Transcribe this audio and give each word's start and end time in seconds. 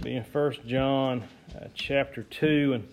be 0.00 0.14
in 0.14 0.22
First 0.22 0.64
John 0.64 1.24
uh, 1.56 1.66
chapter 1.74 2.22
2. 2.22 2.74
And, 2.74 2.88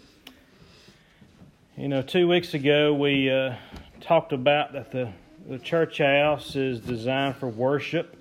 you 1.77 1.87
know, 1.87 2.01
two 2.01 2.27
weeks 2.27 2.55
ago 2.55 2.95
we 2.95 3.29
uh, 3.29 3.55
talked 4.01 4.33
about 4.33 4.73
that 4.73 4.91
the, 4.91 5.11
the 5.47 5.59
church 5.59 5.99
house 5.99 6.55
is 6.55 6.79
designed 6.79 7.35
for 7.35 7.47
worship. 7.47 8.17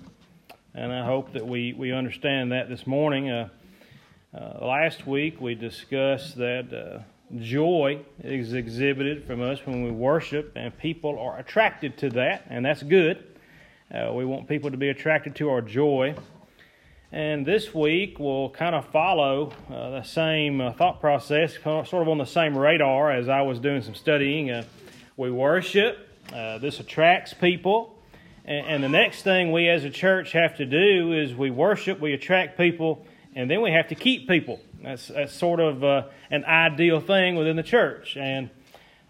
And 0.75 0.93
I 0.93 1.03
hope 1.03 1.33
that 1.33 1.47
we, 1.47 1.73
we 1.73 1.93
understand 1.93 2.51
that 2.51 2.69
this 2.69 2.85
morning. 2.85 3.29
Uh, 3.29 3.49
uh 4.35 4.65
last 4.65 5.07
week 5.07 5.41
we 5.41 5.55
discussed 5.55 6.35
that 6.35 6.71
uh, 6.71 7.39
joy 7.39 8.01
is 8.23 8.53
exhibited 8.53 9.25
from 9.25 9.41
us 9.41 9.65
when 9.65 9.83
we 9.83 9.89
worship, 9.89 10.51
and 10.55 10.77
people 10.77 11.17
are 11.17 11.39
attracted 11.39 11.97
to 11.99 12.09
that, 12.11 12.45
and 12.49 12.65
that's 12.65 12.83
good. 12.83 13.25
Uh, 13.91 14.13
we 14.13 14.25
want 14.25 14.47
people 14.47 14.69
to 14.69 14.77
be 14.77 14.89
attracted 14.89 15.35
to 15.37 15.49
our 15.49 15.61
joy. 15.61 16.13
And 17.11 17.45
this 17.45 17.73
week 17.73 18.17
we'll 18.19 18.49
kind 18.49 18.73
of 18.73 18.87
follow 18.87 19.53
uh, 19.69 19.91
the 19.91 20.03
same 20.03 20.59
uh, 20.59 20.73
thought 20.73 20.99
process, 20.99 21.53
sort 21.63 21.93
of 21.93 22.07
on 22.07 22.17
the 22.17 22.25
same 22.25 22.57
radar 22.57 23.11
as 23.11 23.29
I 23.29 23.43
was 23.43 23.59
doing 23.59 23.83
some 23.83 23.93
studying. 23.93 24.49
Uh, 24.49 24.63
we 25.15 25.29
worship, 25.29 26.09
uh, 26.33 26.57
this 26.57 26.79
attracts 26.79 27.33
people. 27.33 27.95
And, 28.43 28.67
and, 28.67 28.83
the 28.83 28.89
next 28.89 29.21
thing 29.21 29.51
we 29.51 29.69
as 29.69 29.83
a 29.83 29.89
church 29.89 30.31
have 30.31 30.57
to 30.57 30.65
do 30.65 31.13
is 31.13 31.35
we 31.35 31.51
worship, 31.51 31.99
we 31.99 32.13
attract 32.13 32.57
people, 32.57 33.05
and 33.35 33.49
then 33.49 33.61
we 33.61 33.71
have 33.71 33.87
to 33.89 33.95
keep 33.95 34.27
people. 34.27 34.59
That's, 34.83 35.07
that's 35.07 35.33
sort 35.33 35.59
of 35.59 35.83
uh, 35.83 36.07
an 36.31 36.43
ideal 36.43 37.01
thing 37.01 37.35
within 37.35 37.55
the 37.55 37.63
church. 37.63 38.17
And 38.17 38.49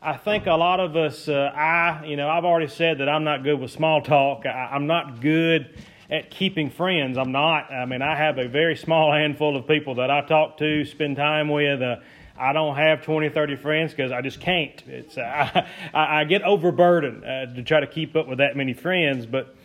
I 0.02 0.18
think 0.18 0.48
a 0.48 0.54
lot 0.54 0.82
of 0.82 0.98
us, 0.98 1.30
uh, 1.30 1.52
I, 1.56 2.06
you 2.06 2.18
know, 2.18 2.30
I've 2.30 2.46
already 2.46 2.68
said 2.68 3.00
that 3.00 3.08
I'm 3.08 3.24
not 3.24 3.44
good 3.44 3.60
with 3.60 3.72
small 3.72 4.02
talk. 4.02 4.46
I, 4.46 4.70
I'm 4.74 4.86
not 4.86 5.22
good 5.22 5.74
at 6.10 6.30
keeping 6.30 6.70
friends. 6.70 7.18
I'm 7.18 7.32
not. 7.32 7.72
I 7.72 7.86
mean, 7.86 8.02
I 8.02 8.16
have 8.16 8.38
a 8.38 8.48
very 8.48 8.76
small 8.76 9.12
handful 9.12 9.58
of 9.58 9.68
people 9.68 9.96
that 9.96 10.12
I 10.12 10.22
talk 10.22 10.58
to, 10.60 10.86
spend 10.86 11.18
time 11.18 11.50
with. 11.50 11.82
Uh, 11.82 11.98
I 12.38 12.54
don't 12.54 12.76
have 12.76 13.04
20, 13.04 13.30
30 13.30 13.56
friends 13.56 13.92
because 13.92 14.12
I 14.12 14.22
just 14.22 14.40
can't. 14.40 14.82
It's 14.88 15.18
uh, 15.18 15.66
I, 15.94 16.22
I, 16.22 16.24
get 16.26 16.44
overburdened 16.44 17.24
uh, 17.24 17.56
to 17.56 17.64
try 17.64 17.80
to 17.80 17.88
keep 17.88 18.16
up 18.16 18.28
with 18.28 18.40
that 18.40 18.56
many 18.56 18.74
friends. 18.74 19.26
But 19.26 19.56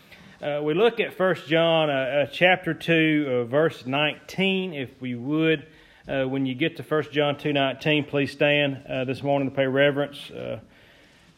uh, 0.41 0.61
we 0.63 0.75
look 0.75 1.01
at 1.01 1.15
First 1.15 1.47
John 1.47 1.91
uh, 1.91 1.93
uh, 1.93 2.27
chapter 2.27 2.73
2, 2.73 3.47
verse 3.51 3.85
19, 3.87 4.73
if 4.73 4.91
we 5.01 5.15
would. 5.15 5.67
when 6.07 6.47
you 6.47 6.55
get 6.55 6.77
to 6.77 6.83
First 6.83 7.13
John 7.13 7.35
2.19, 7.37 8.09
please 8.09 8.33
stand 8.33 8.85
this 9.07 9.23
morning 9.23 9.51
to 9.51 9.55
pay 9.55 9.67
reverence 9.67 10.31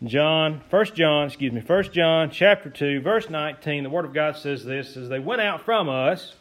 John, 0.04 0.62
First 0.68 0.96
John, 0.96 1.28
excuse 1.28 1.52
me, 1.52 1.60
First 1.60 1.92
John 1.92 2.30
chapter 2.30 2.68
2, 2.68 3.02
verse 3.02 3.30
19, 3.30 3.84
the 3.84 3.90
Word 3.90 4.04
of 4.04 4.12
God 4.12 4.36
says 4.36 4.64
this, 4.64 4.94
says, 4.94 5.08
They 5.08 5.20
went 5.20 5.40
out 5.40 5.64
from 5.64 5.88
us, 5.88 6.34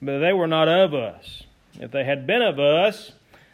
but 0.00 0.20
they 0.20 0.32
were 0.32 0.46
not 0.46 0.66
of 0.66 0.94
us. 0.94 1.42
If 1.74 1.90
they 1.90 2.04
had 2.04 2.26
been 2.26 2.40
of 2.40 2.58
us, 2.58 3.12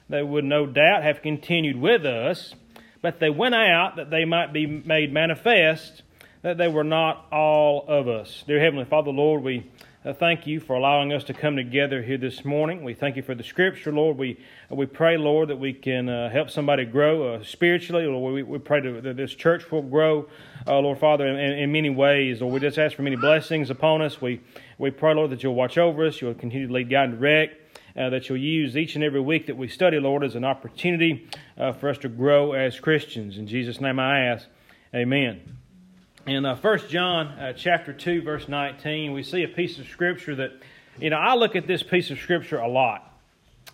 they 0.08 0.22
would 0.22 0.44
no 0.44 0.64
doubt 0.64 1.02
have 1.02 1.22
continued 1.22 1.76
with 1.76 2.06
us, 2.06 2.54
but 3.02 3.18
they 3.18 3.30
went 3.30 3.56
out 3.56 3.96
that 3.96 4.10
they 4.10 4.24
might 4.24 4.52
be 4.52 4.66
made 4.66 5.12
manifest 5.12 6.02
that 6.42 6.56
they 6.56 6.68
were 6.68 6.84
not 6.84 7.26
all 7.32 7.84
of 7.88 8.06
us. 8.06 8.44
Dear 8.46 8.60
Heavenly 8.60 8.84
Father, 8.84 9.10
Lord, 9.10 9.42
we 9.42 9.68
uh, 10.04 10.12
thank 10.12 10.46
you 10.46 10.60
for 10.60 10.76
allowing 10.76 11.12
us 11.12 11.24
to 11.24 11.34
come 11.34 11.56
together 11.56 12.02
here 12.02 12.18
this 12.18 12.44
morning. 12.44 12.84
We 12.84 12.94
thank 12.94 13.16
you 13.16 13.22
for 13.22 13.34
the 13.34 13.42
Scripture, 13.42 13.92
Lord. 13.92 14.16
We 14.16 14.38
we 14.70 14.86
pray, 14.86 15.16
Lord, 15.16 15.48
that 15.48 15.58
we 15.58 15.72
can 15.72 16.08
uh, 16.08 16.30
help 16.30 16.50
somebody 16.50 16.84
grow 16.84 17.34
uh, 17.34 17.42
spiritually. 17.42 18.06
Lord, 18.06 18.34
we, 18.34 18.42
we 18.44 18.58
pray 18.58 18.80
that 18.80 19.16
this 19.16 19.34
church 19.34 19.70
will 19.72 19.82
grow, 19.82 20.28
uh, 20.68 20.78
Lord 20.78 20.98
Father, 20.98 21.26
in, 21.26 21.36
in, 21.36 21.72
many 21.72 21.90
ways. 21.90 22.40
Lord, 22.40 22.54
we 22.54 22.60
just 22.60 22.78
ask 22.78 22.94
for 22.94 23.02
many 23.02 23.16
blessings 23.16 23.70
upon 23.70 24.00
us. 24.00 24.20
We 24.20 24.40
we 24.78 24.92
pray, 24.92 25.14
Lord, 25.14 25.30
that 25.30 25.42
you'll 25.42 25.56
watch 25.56 25.76
over 25.76 26.06
us. 26.06 26.20
You'll 26.20 26.34
continue 26.34 26.68
to 26.68 26.72
lead, 26.72 26.90
guide, 26.90 27.10
and 27.10 27.18
direct. 27.18 27.64
Uh, 27.96 28.10
that 28.10 28.28
you'll 28.28 28.38
use 28.38 28.76
each 28.76 28.94
and 28.94 29.02
every 29.02 29.20
week 29.20 29.46
that 29.46 29.56
we 29.56 29.66
study, 29.66 29.98
Lord, 29.98 30.22
as 30.22 30.36
an 30.36 30.44
opportunity 30.44 31.28
uh, 31.56 31.72
for 31.72 31.88
us 31.88 31.98
to 31.98 32.08
grow 32.08 32.52
as 32.52 32.78
Christians. 32.78 33.36
In 33.36 33.48
Jesus' 33.48 33.80
name, 33.80 33.98
I 33.98 34.20
ask. 34.20 34.46
Amen. 34.94 35.57
In 36.28 36.44
uh, 36.44 36.56
1 36.56 36.88
John 36.90 37.28
uh, 37.28 37.54
chapter 37.54 37.90
2, 37.90 38.20
verse 38.20 38.48
19, 38.48 39.14
we 39.14 39.22
see 39.22 39.44
a 39.44 39.48
piece 39.48 39.78
of 39.78 39.86
scripture 39.86 40.34
that, 40.34 40.50
you 41.00 41.08
know, 41.08 41.16
I 41.16 41.34
look 41.34 41.56
at 41.56 41.66
this 41.66 41.82
piece 41.82 42.10
of 42.10 42.18
scripture 42.18 42.58
a 42.58 42.68
lot. 42.68 43.18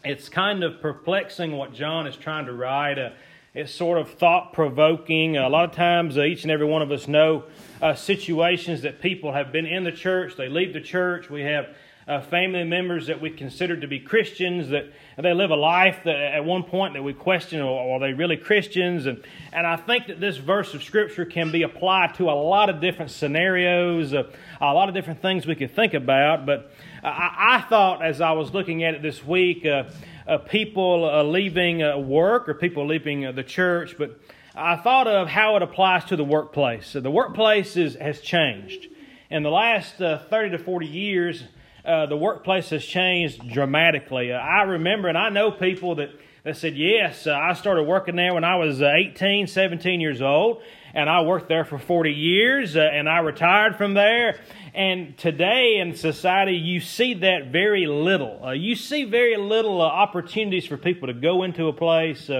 It's 0.04 0.28
kind 0.28 0.62
of 0.62 0.80
perplexing 0.80 1.56
what 1.56 1.74
John 1.74 2.06
is 2.06 2.14
trying 2.16 2.46
to 2.46 2.52
write. 2.52 2.96
Uh, 2.96 3.10
it's 3.54 3.74
sort 3.74 3.98
of 3.98 4.08
thought 4.08 4.52
provoking. 4.52 5.36
A 5.36 5.48
lot 5.48 5.64
of 5.64 5.72
times, 5.72 6.16
uh, 6.16 6.22
each 6.22 6.44
and 6.44 6.52
every 6.52 6.64
one 6.64 6.80
of 6.80 6.92
us 6.92 7.08
know 7.08 7.42
uh, 7.82 7.94
situations 7.94 8.82
that 8.82 9.02
people 9.02 9.32
have 9.32 9.50
been 9.50 9.66
in 9.66 9.82
the 9.82 9.90
church, 9.90 10.36
they 10.36 10.48
leave 10.48 10.74
the 10.74 10.80
church. 10.80 11.28
We 11.28 11.42
have 11.42 11.74
uh, 12.06 12.20
family 12.20 12.64
members 12.64 13.06
that 13.06 13.20
we 13.20 13.30
consider 13.30 13.76
to 13.76 13.86
be 13.86 13.98
Christians 13.98 14.68
that 14.68 14.92
they 15.16 15.32
live 15.32 15.50
a 15.50 15.56
life 15.56 16.00
that 16.04 16.16
at 16.16 16.44
one 16.44 16.62
point 16.62 16.94
that 16.94 17.02
we 17.02 17.14
question, 17.14 17.60
are 17.60 17.98
they 17.98 18.12
really 18.12 18.36
Christians? 18.36 19.06
And, 19.06 19.22
and 19.52 19.66
I 19.66 19.76
think 19.76 20.08
that 20.08 20.20
this 20.20 20.36
verse 20.36 20.74
of 20.74 20.82
Scripture 20.82 21.24
can 21.24 21.50
be 21.50 21.62
applied 21.62 22.14
to 22.16 22.28
a 22.30 22.32
lot 22.32 22.68
of 22.68 22.80
different 22.80 23.10
scenarios, 23.10 24.12
uh, 24.12 24.30
a 24.60 24.74
lot 24.74 24.88
of 24.88 24.94
different 24.94 25.22
things 25.22 25.46
we 25.46 25.54
could 25.54 25.74
think 25.74 25.94
about. 25.94 26.44
But 26.44 26.72
I, 27.02 27.56
I 27.56 27.60
thought 27.68 28.04
as 28.04 28.20
I 28.20 28.32
was 28.32 28.52
looking 28.52 28.84
at 28.84 28.94
it 28.94 29.02
this 29.02 29.24
week, 29.24 29.64
uh, 29.64 29.84
uh 30.26 30.38
people 30.38 31.08
uh, 31.08 31.22
leaving 31.22 31.82
uh, 31.82 31.96
work 31.96 32.48
or 32.48 32.54
people 32.54 32.86
leaving 32.86 33.34
the 33.34 33.44
church, 33.44 33.96
but 33.96 34.20
I 34.54 34.76
thought 34.76 35.08
of 35.08 35.28
how 35.28 35.56
it 35.56 35.62
applies 35.62 36.04
to 36.06 36.16
the 36.16 36.24
workplace. 36.24 36.86
So 36.86 37.00
the 37.00 37.10
workplace 37.10 37.76
is, 37.76 37.94
has 37.96 38.20
changed. 38.20 38.88
In 39.30 39.42
the 39.42 39.50
last 39.50 39.96
30 39.96 40.50
to 40.50 40.58
40 40.58 40.86
years, 40.86 41.44
uh, 41.84 42.06
the 42.06 42.16
workplace 42.16 42.70
has 42.70 42.84
changed 42.84 43.46
dramatically. 43.48 44.32
Uh, 44.32 44.38
I 44.38 44.62
remember, 44.62 45.08
and 45.08 45.18
I 45.18 45.28
know 45.28 45.50
people 45.50 45.96
that, 45.96 46.10
that 46.42 46.56
said, 46.56 46.76
Yes, 46.76 47.26
uh, 47.26 47.34
I 47.34 47.52
started 47.52 47.82
working 47.82 48.16
there 48.16 48.32
when 48.32 48.44
I 48.44 48.56
was 48.56 48.80
uh, 48.80 48.90
18, 48.96 49.46
17 49.46 50.00
years 50.00 50.22
old, 50.22 50.62
and 50.94 51.10
I 51.10 51.20
worked 51.22 51.48
there 51.48 51.64
for 51.64 51.78
40 51.78 52.10
years, 52.10 52.74
uh, 52.74 52.80
and 52.80 53.08
I 53.08 53.18
retired 53.18 53.76
from 53.76 53.92
there. 53.94 54.40
And 54.72 55.16
today 55.18 55.76
in 55.78 55.94
society, 55.94 56.56
you 56.56 56.80
see 56.80 57.14
that 57.14 57.48
very 57.52 57.86
little. 57.86 58.42
Uh, 58.42 58.52
you 58.52 58.76
see 58.76 59.04
very 59.04 59.36
little 59.36 59.82
opportunities 59.82 60.66
for 60.66 60.78
people 60.78 61.08
to 61.08 61.14
go 61.14 61.42
into 61.42 61.68
a 61.68 61.72
place 61.72 62.30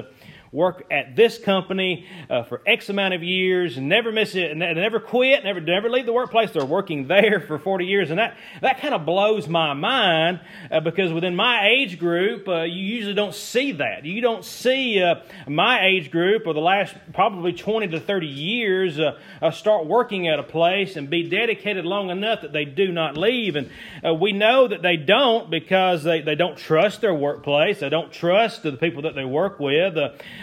work 0.54 0.84
at 0.88 1.16
this 1.16 1.37
company 1.37 2.06
uh, 2.31 2.44
for 2.44 2.62
X 2.65 2.88
amount 2.88 3.12
of 3.12 3.25
years, 3.25 3.76
never 3.76 4.12
miss 4.12 4.37
it, 4.37 4.53
and 4.53 4.60
never 4.60 5.00
quit, 5.00 5.42
never 5.42 5.60
never 5.60 5.91
leave 5.91 6.06
the 6.06 6.12
workplace. 6.12 6.53
They're 6.53 6.65
working 6.65 7.09
there 7.09 7.41
for 7.41 7.59
40 7.59 7.84
years, 7.84 8.10
and 8.10 8.20
that 8.20 8.37
that 8.62 8.81
kind 8.81 8.94
of 8.94 9.04
blows 9.04 9.48
my 9.48 9.75
mind 9.75 10.41
uh, 10.70 10.78
because 10.78 11.12
within 11.12 11.34
my 11.34 11.69
age 11.69 11.98
group, 11.98 12.47
uh, 12.47 12.62
you 12.62 12.81
usually 12.81 13.14
don't 13.14 13.34
see 13.34 13.72
that. 13.72 14.04
You 14.04 14.20
don't 14.20 14.44
see 14.44 15.03
uh, 15.03 15.16
my 15.48 15.84
age 15.84 16.12
group 16.12 16.47
or 16.47 16.54
the 16.54 16.60
last 16.60 16.94
probably 17.12 17.53
20 17.53 17.88
to 17.88 18.00
30 18.00 18.26
years 18.26 19.00
uh, 19.00 19.19
uh, 19.43 19.50
start 19.50 19.87
working 19.87 20.28
at 20.28 20.38
a 20.38 20.44
place 20.44 20.94
and 20.94 21.10
be 21.10 21.28
dedicated 21.28 21.84
long 21.84 22.10
enough 22.10 22.43
that 22.43 22.53
they 22.53 22.64
do 22.64 22.93
not 22.93 23.16
leave, 23.16 23.56
and 23.56 23.70
we 24.20 24.31
know 24.31 24.69
that 24.69 24.82
they 24.82 24.97
don't 24.97 25.50
because 25.50 26.04
they, 26.04 26.20
they 26.20 26.37
don't 26.37 26.56
trust 26.56 27.00
their 27.00 27.14
workplace. 27.14 27.81
They 27.81 27.88
don't 27.88 28.12
trust 28.12 28.62
the 28.62 28.72
people 28.72 29.03
that 29.03 29.16
they 29.16 29.25
work 29.25 29.59
with. 29.59 29.97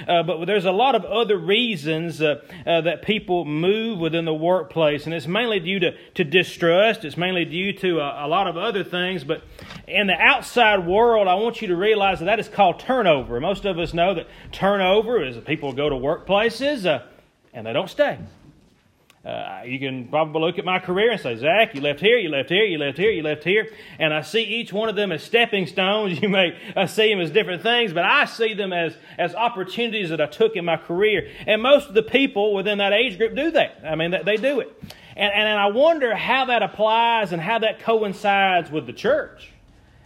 Uh, 0.07 0.23
but 0.23 0.45
there's 0.45 0.65
a 0.65 0.71
lot 0.71 0.95
of 0.95 1.05
other 1.05 1.37
reasons 1.37 2.21
uh, 2.21 2.41
uh, 2.65 2.81
that 2.81 3.01
people 3.01 3.45
move 3.45 3.99
within 3.99 4.25
the 4.25 4.33
workplace, 4.33 5.05
and 5.05 5.13
it's 5.13 5.27
mainly 5.27 5.59
due 5.59 5.79
to, 5.79 5.95
to 6.13 6.23
distrust. 6.23 7.05
It's 7.05 7.17
mainly 7.17 7.45
due 7.45 7.73
to 7.73 7.99
a, 7.99 8.25
a 8.25 8.27
lot 8.27 8.47
of 8.47 8.57
other 8.57 8.83
things. 8.83 9.23
But 9.23 9.43
in 9.87 10.07
the 10.07 10.19
outside 10.19 10.85
world, 10.85 11.27
I 11.27 11.35
want 11.35 11.61
you 11.61 11.67
to 11.69 11.75
realize 11.75 12.19
that 12.19 12.25
that 12.25 12.39
is 12.39 12.47
called 12.47 12.79
turnover. 12.79 13.39
Most 13.39 13.65
of 13.65 13.77
us 13.79 13.93
know 13.93 14.13
that 14.13 14.27
turnover 14.51 15.23
is 15.23 15.35
that 15.35 15.45
people 15.45 15.73
go 15.73 15.89
to 15.89 15.95
workplaces 15.95 16.85
uh, 16.85 17.05
and 17.53 17.65
they 17.65 17.73
don't 17.73 17.89
stay. 17.89 18.17
Uh, 19.23 19.61
you 19.65 19.77
can 19.77 20.07
probably 20.07 20.41
look 20.41 20.57
at 20.57 20.65
my 20.65 20.79
career 20.79 21.11
and 21.11 21.21
say, 21.21 21.35
Zach, 21.35 21.75
you 21.75 21.81
left 21.81 21.99
here, 21.99 22.17
you 22.17 22.29
left 22.29 22.49
here, 22.49 22.63
you 22.63 22.79
left 22.79 22.97
here, 22.97 23.11
you 23.11 23.21
left 23.21 23.43
here. 23.43 23.69
And 23.99 24.11
I 24.11 24.21
see 24.21 24.41
each 24.41 24.73
one 24.73 24.89
of 24.89 24.95
them 24.95 25.11
as 25.11 25.21
stepping 25.23 25.67
stones. 25.67 26.19
You 26.21 26.29
may 26.29 26.55
uh, 26.75 26.85
see 26.85 27.09
them 27.09 27.19
as 27.19 27.31
different 27.31 27.63
things, 27.63 27.93
but 27.93 28.03
I 28.03 28.25
see 28.25 28.53
them 28.53 28.73
as, 28.73 28.95
as 29.17 29.33
opportunities 29.33 30.09
that 30.09 30.21
I 30.21 30.27
took 30.27 30.55
in 30.55 30.65
my 30.65 30.77
career. 30.77 31.31
And 31.47 31.61
most 31.61 31.87
of 31.87 31.95
the 31.95 32.03
people 32.03 32.53
within 32.53 32.77
that 32.77 32.93
age 32.93 33.17
group 33.17 33.35
do 33.35 33.49
that. 33.51 33.81
I 33.83 33.95
mean, 33.95 34.11
they 34.11 34.37
do 34.37 34.59
it. 34.59 34.71
And, 35.15 35.33
and 35.33 35.59
I 35.59 35.67
wonder 35.67 36.15
how 36.15 36.45
that 36.45 36.61
applies 36.61 37.31
and 37.31 37.41
how 37.41 37.59
that 37.59 37.79
coincides 37.79 38.69
with 38.69 38.85
the 38.85 38.93
church. 38.93 39.51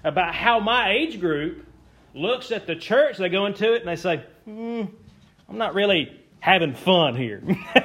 About 0.04 0.34
how 0.34 0.60
my 0.60 0.92
age 0.92 1.20
group 1.20 1.66
looks 2.14 2.52
at 2.52 2.66
the 2.66 2.76
church, 2.76 3.18
they 3.18 3.30
go 3.30 3.46
into 3.46 3.74
it 3.74 3.82
and 3.82 3.90
they 3.90 3.96
say, 3.98 4.24
hmm, 4.46 4.84
I'm 5.50 5.58
not 5.58 5.74
really 5.74 6.25
having 6.46 6.76
fun 6.76 7.16
here. 7.16 7.42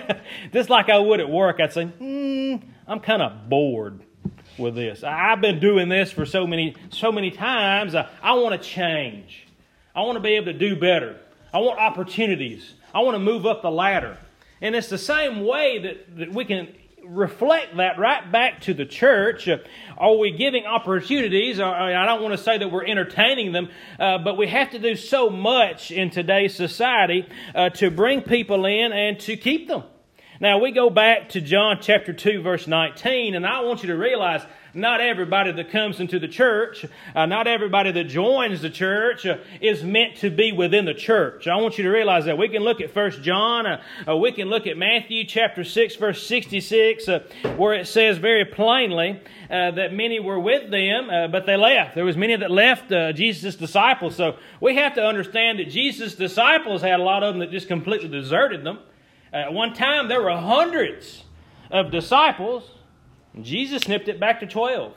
Just 0.53 0.69
like 0.69 0.91
I 0.91 0.99
would 0.99 1.19
at 1.19 1.31
work, 1.31 1.61
I'd 1.61 1.73
say, 1.73 1.87
hmm, 1.87 2.57
I'm 2.87 3.01
kind 3.01 3.23
of 3.23 3.49
bored 3.49 4.01
with 4.59 4.75
this. 4.75 5.03
I've 5.03 5.41
been 5.41 5.61
doing 5.61 5.89
this 5.89 6.12
for 6.12 6.27
so 6.27 6.47
many, 6.47 6.77
so 6.91 7.11
many 7.11 7.31
times. 7.31 7.95
I, 7.95 8.07
I 8.23 8.35
want 8.35 8.61
to 8.61 8.69
change. 8.69 9.47
I 9.97 10.03
want 10.03 10.17
to 10.17 10.21
be 10.21 10.35
able 10.35 10.53
to 10.53 10.59
do 10.59 10.77
better. 10.77 11.19
I 11.55 11.59
want 11.61 11.81
opportunities. 11.81 12.75
I 12.95 13.01
want 13.01 13.15
to 13.15 13.19
move 13.19 13.47
up 13.47 13.62
the 13.62 13.71
ladder. 13.71 14.19
And 14.61 14.75
it's 14.75 14.91
the 14.91 14.99
same 14.99 15.47
way 15.47 15.79
that, 15.79 16.19
that 16.19 16.33
we 16.35 16.45
can 16.45 16.69
reflect 17.05 17.76
that 17.76 17.99
right 17.99 18.31
back 18.31 18.61
to 18.62 18.75
the 18.75 18.87
church. 18.87 19.49
Uh, 19.49 19.58
are 19.99 20.17
we 20.17 20.31
giving 20.31 20.67
opportunities? 20.67 21.61
I 21.61 22.06
don't 22.06 22.23
want 22.23 22.37
to 22.37 22.43
say 22.43 22.58
that 22.58 22.70
we're 22.70 22.87
entertaining 22.87 23.52
them, 23.52 23.69
uh, 23.99 24.19
but 24.19 24.37
we 24.37 24.47
have 24.49 24.70
to 24.70 24.79
do 24.79 24.97
so 24.97 25.31
much 25.31 25.91
in 25.91 26.11
today's 26.11 26.55
society 26.55 27.29
uh, 27.55 27.70
to 27.70 27.91
bring 27.91 28.23
people 28.23 28.67
in 28.67 28.93
and 28.93 29.19
to 29.20 29.37
keep 29.37 29.69
them. 29.69 29.85
Now, 30.41 30.58
we 30.58 30.73
go 30.73 30.88
back 30.88 31.31
to 31.31 31.41
John 31.43 31.79
chapter 31.82 32.14
2, 32.14 32.41
verse 32.41 32.67
19, 32.67 33.35
and 33.35 33.46
I 33.46 33.61
want 33.61 33.82
you 33.82 33.88
to 33.88 33.96
realize 33.96 34.43
not 34.75 35.00
everybody 35.00 35.52
that 35.52 35.70
comes 35.70 36.00
into 36.00 36.19
the 36.19 36.28
church, 36.28 36.84
uh, 37.14 37.26
not 37.26 37.46
everybody 37.46 37.93
that 37.93 38.05
joins 38.05 38.62
the 38.62 38.70
church 38.70 39.26
uh, 39.26 39.38
is 39.61 39.82
meant 39.82 40.17
to 40.17 40.31
be 40.31 40.52
within 40.52 40.84
the 40.84 40.94
church. 40.94 41.46
I 41.46 41.56
want 41.56 41.78
you 41.78 41.84
to 41.84 41.90
realize 41.90 42.25
that. 42.26 42.38
We 42.38 42.49
can 42.49 42.62
look 42.62 42.81
at 42.81 42.93
First 42.93 43.22
John, 43.22 43.67
uh, 43.67 43.82
uh 44.08 44.17
we 44.17 44.32
can 44.32 44.49
look 44.49 44.67
at 44.67 44.76
Matthew 44.76 45.25
chapter 45.25 45.64
6, 45.64 45.96
verse 45.96 46.26
66, 46.26 47.08
uh, 47.08 47.20
where 47.56 47.75
it 47.75 47.87
says 47.87 48.19
very 48.19 48.44
plainly 48.44 49.20
uh, 49.50 49.72
that 49.72 49.93
many 49.93 50.20
were 50.20 50.38
with 50.38 50.70
them, 50.70 51.31
but 51.31 51.46
they 51.46 51.56
left. 51.56 51.94
There 51.94 52.05
was 52.05 52.17
many 52.17 52.37
that 52.37 52.50
left 52.50 52.90
Jesus' 53.17 53.56
disciples. 53.56 54.14
So 54.14 54.37
we 54.61 54.76
have 54.76 54.94
to 54.94 55.05
understand 55.05 55.58
that 55.58 55.70
Jesus' 55.70 56.14
disciples 56.14 56.82
had 56.82 57.00
a 57.00 57.02
lot 57.02 57.22
of 57.22 57.34
them 57.34 57.40
that 57.40 57.50
just 57.50 57.69
completely 57.69 58.08
deserted 58.08 58.64
them. 58.64 58.78
At 59.32 59.52
one 59.52 59.75
time, 59.75 60.08
there 60.08 60.22
were 60.22 60.37
hundreds 60.37 61.25
of 61.70 61.90
disciples. 61.90 62.69
Jesus 63.41 63.82
snipped 63.82 64.09
it 64.09 64.19
back 64.19 64.41
to 64.41 64.47
12. 64.47 64.94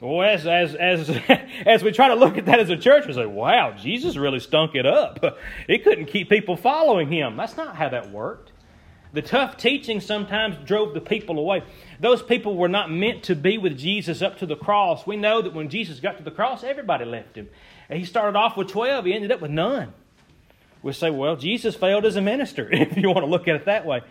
Well, 0.00 0.22
as, 0.22 0.46
as, 0.46 0.74
as, 0.74 1.10
as 1.66 1.82
we 1.82 1.92
try 1.92 2.08
to 2.08 2.14
look 2.14 2.38
at 2.38 2.46
that 2.46 2.58
as 2.58 2.70
a 2.70 2.76
church, 2.76 3.06
we 3.06 3.12
say, 3.12 3.26
wow, 3.26 3.72
Jesus 3.72 4.16
really 4.16 4.40
stunk 4.40 4.74
it 4.74 4.86
up. 4.86 5.38
He 5.66 5.78
couldn't 5.78 6.06
keep 6.06 6.28
people 6.28 6.56
following 6.56 7.12
him. 7.12 7.36
That's 7.36 7.56
not 7.56 7.76
how 7.76 7.90
that 7.90 8.10
worked. 8.10 8.52
The 9.12 9.22
tough 9.22 9.56
teaching 9.56 10.00
sometimes 10.00 10.56
drove 10.64 10.94
the 10.94 11.00
people 11.00 11.38
away. 11.38 11.62
Those 11.98 12.22
people 12.22 12.56
were 12.56 12.68
not 12.68 12.90
meant 12.90 13.24
to 13.24 13.34
be 13.34 13.58
with 13.58 13.76
Jesus 13.76 14.22
up 14.22 14.38
to 14.38 14.46
the 14.46 14.56
cross. 14.56 15.06
We 15.06 15.16
know 15.16 15.42
that 15.42 15.52
when 15.52 15.68
Jesus 15.68 16.00
got 16.00 16.16
to 16.18 16.24
the 16.24 16.30
cross, 16.30 16.64
everybody 16.64 17.04
left 17.04 17.36
him. 17.36 17.48
And 17.88 17.98
He 17.98 18.04
started 18.04 18.38
off 18.38 18.56
with 18.56 18.68
12, 18.68 19.04
he 19.04 19.14
ended 19.14 19.32
up 19.32 19.40
with 19.40 19.50
none 19.50 19.92
we 20.82 20.92
say, 20.92 21.10
well, 21.10 21.36
Jesus 21.36 21.74
failed 21.74 22.06
as 22.06 22.16
a 22.16 22.20
minister, 22.20 22.68
if 22.72 22.96
you 22.96 23.08
want 23.08 23.20
to 23.20 23.26
look 23.26 23.48
at 23.48 23.54
it 23.56 23.64
that 23.66 23.86
way. 23.86 24.02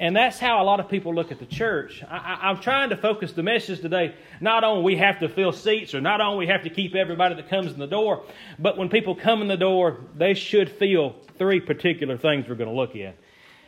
And 0.00 0.14
that's 0.14 0.38
how 0.38 0.62
a 0.62 0.64
lot 0.64 0.78
of 0.78 0.88
people 0.88 1.12
look 1.12 1.32
at 1.32 1.40
the 1.40 1.46
church. 1.46 2.04
I, 2.08 2.50
am 2.50 2.60
trying 2.60 2.90
to 2.90 2.96
focus 2.96 3.32
the 3.32 3.42
message 3.42 3.80
today 3.80 4.14
not 4.40 4.62
on 4.62 4.84
we 4.84 4.96
have 4.96 5.18
to 5.20 5.28
fill 5.28 5.52
seats 5.52 5.92
or 5.92 6.00
not 6.00 6.20
on 6.20 6.36
we 6.36 6.46
have 6.46 6.62
to 6.62 6.70
keep 6.70 6.94
everybody 6.94 7.34
that 7.34 7.48
comes 7.48 7.72
in 7.72 7.80
the 7.80 7.86
door, 7.86 8.24
but 8.60 8.78
when 8.78 8.88
people 8.88 9.16
come 9.16 9.42
in 9.42 9.48
the 9.48 9.56
door, 9.56 9.98
they 10.16 10.34
should 10.34 10.70
feel 10.70 11.16
three 11.36 11.58
particular 11.58 12.16
things 12.16 12.48
we're 12.48 12.54
going 12.54 12.70
to 12.70 12.76
look 12.76 12.94
at. 12.94 13.16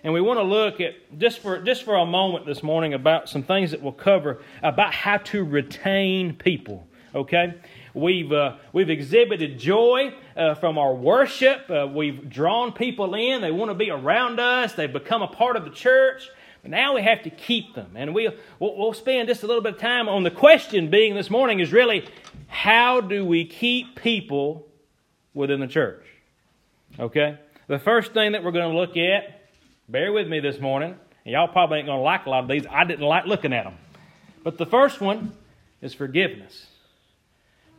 And 0.05 0.13
we 0.13 0.21
want 0.21 0.39
to 0.39 0.45
look 0.45 0.81
at 0.81 0.95
just 1.19 1.41
for 1.41 1.61
just 1.61 1.83
for 1.83 1.97
a 1.97 2.07
moment 2.07 2.47
this 2.47 2.63
morning 2.63 2.95
about 2.95 3.29
some 3.29 3.43
things 3.43 3.73
that 3.73 3.83
we'll 3.83 3.93
cover 3.93 4.41
about 4.63 4.95
how 4.95 5.19
to 5.19 5.45
retain 5.45 6.37
people. 6.37 6.87
Okay? 7.15 7.55
We've, 7.95 8.31
uh, 8.33 8.57
we've 8.73 8.91
exhibited 8.91 9.59
joy 9.59 10.15
uh, 10.37 10.55
from 10.55 10.79
our 10.79 10.95
worship. 10.95 11.69
Uh, 11.69 11.89
we've 11.93 12.29
drawn 12.31 12.73
people 12.73 13.15
in. 13.15 13.41
They 13.41 13.51
want 13.51 13.71
to 13.71 13.75
be 13.75 13.91
around 13.91 14.39
us. 14.39 14.75
They've 14.75 14.93
become 14.93 15.23
a 15.23 15.29
part 15.29 15.57
of 15.57 15.65
the 15.65 15.71
church. 15.71 16.29
But 16.63 16.71
now 16.71 16.95
we 16.95 17.03
have 17.03 17.23
to 17.23 17.31
keep 17.31 17.75
them. 17.75 17.93
And 17.97 18.15
we'll, 18.15 18.35
we'll 18.59 18.93
spend 18.93 19.29
just 19.29 19.43
a 19.43 19.47
little 19.47 19.63
bit 19.63 19.75
of 19.75 19.81
time 19.81 20.09
on 20.09 20.23
the 20.23 20.31
question 20.31 20.91
being 20.91 21.15
this 21.15 21.31
morning 21.31 21.61
is 21.61 21.73
really 21.73 22.07
how 22.47 23.01
do 23.01 23.25
we 23.25 23.45
keep 23.45 24.01
people 24.01 24.67
within 25.35 25.61
the 25.61 25.67
church? 25.67 26.05
Okay? 26.99 27.39
The 27.67 27.79
first 27.79 28.13
thing 28.13 28.33
that 28.33 28.45
we're 28.45 28.53
going 28.53 28.71
to 28.71 28.79
look 28.79 28.97
at, 28.97 29.49
bear 29.89 30.13
with 30.13 30.29
me 30.29 30.41
this 30.41 30.61
morning. 30.61 30.97
Y'all 31.25 31.49
probably 31.49 31.79
ain't 31.79 31.87
going 31.87 31.99
to 31.99 32.03
like 32.03 32.27
a 32.27 32.31
lot 32.31 32.45
of 32.45 32.49
these. 32.49 32.67
I 32.71 32.85
didn't 32.85 33.07
like 33.07 33.27
looking 33.27 33.53
at 33.53 33.65
them. 33.65 33.77
But 34.43 34.59
the 34.59 34.67
first 34.67 35.01
one 35.01 35.33
is 35.81 35.93
forgiveness 35.95 36.70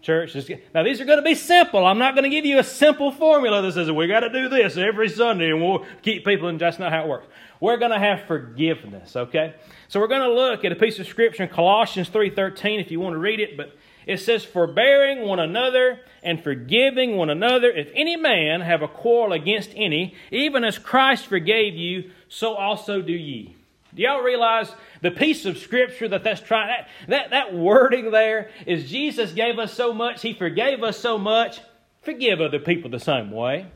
church. 0.02 0.36
Now, 0.74 0.84
these 0.84 1.00
are 1.00 1.06
going 1.06 1.20
to 1.20 1.24
be 1.24 1.36
simple. 1.36 1.86
I'm 1.86 2.00
not 2.00 2.16
going 2.16 2.24
to 2.24 2.30
give 2.30 2.46
you 2.46 2.60
a 2.60 2.64
simple 2.64 3.12
formula 3.12 3.62
that 3.62 3.74
says 3.74 3.92
we 3.92 4.08
got 4.08 4.22
to 4.22 4.30
do 4.30 4.50
this 4.50 4.78
every 4.78 5.10
Sunday 5.10 5.52
and 5.52 5.62
we'll 5.62 5.86
keep 6.02 6.26
people, 6.26 6.48
and 6.48 6.60
that's 6.60 6.80
not 6.80 6.92
how 6.92 7.04
it 7.04 7.08
works. 7.08 7.28
We're 7.60 7.78
going 7.78 7.92
to 7.92 8.00
have 8.00 8.24
forgiveness, 8.24 9.16
okay? 9.16 9.54
So 9.88 10.00
we're 10.00 10.08
going 10.08 10.22
to 10.22 10.34
look 10.34 10.66
at 10.66 10.72
a 10.72 10.76
piece 10.76 10.98
of 11.00 11.08
scripture 11.08 11.44
in 11.44 11.50
Colossians 11.50 12.10
3.13 12.10 12.82
if 12.82 12.92
you 12.92 13.00
want 13.00 13.14
to 13.14 13.20
read 13.20 13.40
it, 13.40 13.56
but 13.56 13.78
it 14.08 14.18
says, 14.18 14.44
Forbearing 14.44 15.22
one 15.22 15.40
another 15.40 16.00
and 16.24 16.44
forgiving 16.44 17.18
one 17.18 17.30
another, 17.30 17.70
if 17.70 17.90
any 17.94 18.16
man 18.16 18.62
have 18.62 18.82
a 18.82 18.88
quarrel 18.88 19.34
against 19.34 19.72
any, 19.76 20.16
even 20.32 20.64
as 20.64 20.80
Christ 20.80 21.28
forgave 21.28 21.76
you, 21.76 22.12
so 22.28 22.56
also 22.56 23.02
do 23.02 23.14
ye. 23.14 23.56
Do 23.94 24.02
y'all 24.02 24.22
realize 24.22 24.74
the 25.02 25.12
piece 25.12 25.46
of 25.46 25.58
scripture 25.58 26.08
that 26.08 26.24
that's 26.24 26.42
trying 26.42 26.68
that, 26.68 26.88
that 27.10 27.30
that 27.32 27.54
wording 27.54 28.12
there 28.12 28.52
is 28.66 28.90
Jesus 28.90 29.32
gave 29.34 29.60
us 29.60 29.74
so 29.74 29.94
much, 29.94 30.22
He 30.22 30.34
forgave 30.34 30.84
us 30.84 30.98
so 30.98 31.18
much. 31.18 31.60
Forgive 32.02 32.42
other 32.42 32.60
people 32.60 32.90
the 32.90 33.00
same 33.00 33.30
way. 33.32 33.68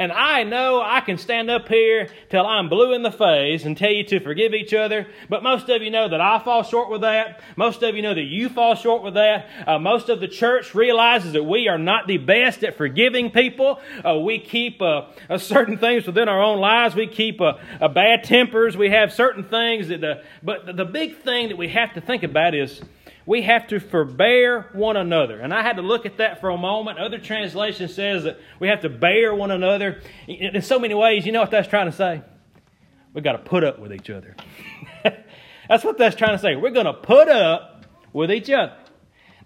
And 0.00 0.12
I 0.12 0.44
know 0.44 0.80
I 0.80 1.02
can 1.02 1.18
stand 1.18 1.50
up 1.50 1.68
here 1.68 2.08
till 2.30 2.46
I'm 2.46 2.70
blue 2.70 2.94
in 2.94 3.02
the 3.02 3.12
face 3.12 3.66
and 3.66 3.76
tell 3.76 3.90
you 3.90 4.02
to 4.04 4.18
forgive 4.18 4.54
each 4.54 4.72
other, 4.72 5.06
but 5.28 5.42
most 5.42 5.68
of 5.68 5.82
you 5.82 5.90
know 5.90 6.08
that 6.08 6.22
I 6.22 6.38
fall 6.38 6.62
short 6.62 6.88
with 6.88 7.02
that. 7.02 7.42
Most 7.54 7.82
of 7.82 7.94
you 7.94 8.00
know 8.00 8.14
that 8.14 8.22
you 8.22 8.48
fall 8.48 8.74
short 8.76 9.02
with 9.02 9.12
that. 9.12 9.46
Uh, 9.66 9.78
most 9.78 10.08
of 10.08 10.20
the 10.20 10.26
church 10.26 10.74
realizes 10.74 11.34
that 11.34 11.42
we 11.42 11.68
are 11.68 11.76
not 11.76 12.06
the 12.06 12.16
best 12.16 12.64
at 12.64 12.78
forgiving 12.78 13.30
people. 13.30 13.78
Uh, 14.02 14.16
we 14.16 14.38
keep 14.38 14.80
uh, 14.80 15.02
certain 15.36 15.76
things 15.76 16.06
within 16.06 16.30
our 16.30 16.42
own 16.42 16.60
lives. 16.60 16.94
We 16.94 17.06
keep 17.06 17.38
uh, 17.42 17.58
bad 17.88 18.24
tempers. 18.24 18.78
We 18.78 18.88
have 18.88 19.12
certain 19.12 19.44
things 19.44 19.88
that, 19.88 20.02
uh, 20.02 20.14
but 20.42 20.78
the 20.78 20.86
big 20.86 21.18
thing 21.18 21.50
that 21.50 21.58
we 21.58 21.68
have 21.68 21.92
to 21.92 22.00
think 22.00 22.22
about 22.22 22.54
is 22.54 22.80
we 23.26 23.42
have 23.42 23.68
to 23.68 23.80
forbear 23.80 24.68
one 24.72 24.96
another. 24.96 25.40
And 25.40 25.52
I 25.52 25.62
had 25.62 25.76
to 25.76 25.82
look 25.82 26.06
at 26.06 26.16
that 26.18 26.40
for 26.40 26.50
a 26.50 26.56
moment. 26.56 26.98
Other 26.98 27.18
translation 27.18 27.88
says 27.88 28.24
that 28.24 28.38
we 28.58 28.68
have 28.68 28.80
to 28.80 28.88
bear 28.88 29.34
one 29.34 29.50
another. 29.50 30.00
In 30.26 30.62
so 30.62 30.78
many 30.78 30.94
ways, 30.94 31.26
you 31.26 31.32
know 31.32 31.40
what 31.40 31.50
that's 31.50 31.68
trying 31.68 31.86
to 31.86 31.96
say? 31.96 32.22
We've 33.12 33.24
got 33.24 33.32
to 33.32 33.38
put 33.38 33.64
up 33.64 33.78
with 33.78 33.92
each 33.92 34.08
other. 34.08 34.36
that's 35.68 35.84
what 35.84 35.98
that's 35.98 36.16
trying 36.16 36.36
to 36.36 36.38
say. 36.38 36.56
We're 36.56 36.70
going 36.70 36.86
to 36.86 36.94
put 36.94 37.28
up 37.28 37.84
with 38.12 38.30
each 38.30 38.50
other. 38.50 38.76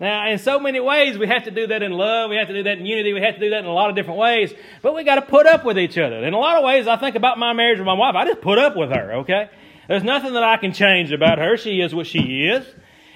Now, 0.01 0.29
in 0.29 0.39
so 0.39 0.59
many 0.59 0.81
ways, 0.81 1.17
we 1.17 1.29
have 1.29 1.45
to 1.45 1.51
do 1.51 1.69
that 1.69 1.83
in 1.83 1.93
love. 1.93 2.29
We 2.29 2.37
have 2.37 2.49
to 2.49 2.55
do 2.55 2.65
that 2.65 2.79
in 2.79 2.87
unity. 2.87 3.13
We 3.13 3.23
have 3.23 3.35
to 3.35 3.41
do 3.41 3.51
that 3.51 3.61
in 3.61 3.67
a 3.67 3.73
lot 3.73 3.91
of 3.91 3.97
different 3.97 4.19
ways. 4.19 4.53
But 4.83 4.95
we 4.95 5.05
got 5.05 5.17
to 5.17 5.23
put 5.23 5.47
up 5.47 5.65
with 5.65 5.79
each 5.79 5.97
other. 5.97 6.25
In 6.25 6.35
a 6.35 6.39
lot 6.39 6.59
of 6.59 6.65
ways, 6.65 6.87
I 6.87 6.97
think 6.97 7.17
about 7.17 7.39
my 7.39 7.53
marriage 7.53 7.79
with 7.79 7.87
my 7.87 7.95
wife. 7.95 8.15
I 8.17 8.27
just 8.27 8.41
put 8.41 8.59
up 8.59 8.77
with 8.77 8.91
her, 8.91 9.15
okay? 9.21 9.51
There's 9.89 10.03
nothing 10.03 10.33
that 10.33 10.43
I 10.43 10.57
can 10.57 10.73
change 10.73 11.13
about 11.13 11.39
her. 11.39 11.57
She 11.57 11.81
is 11.81 11.95
what 11.95 12.07
she 12.07 12.47
is 12.47 12.67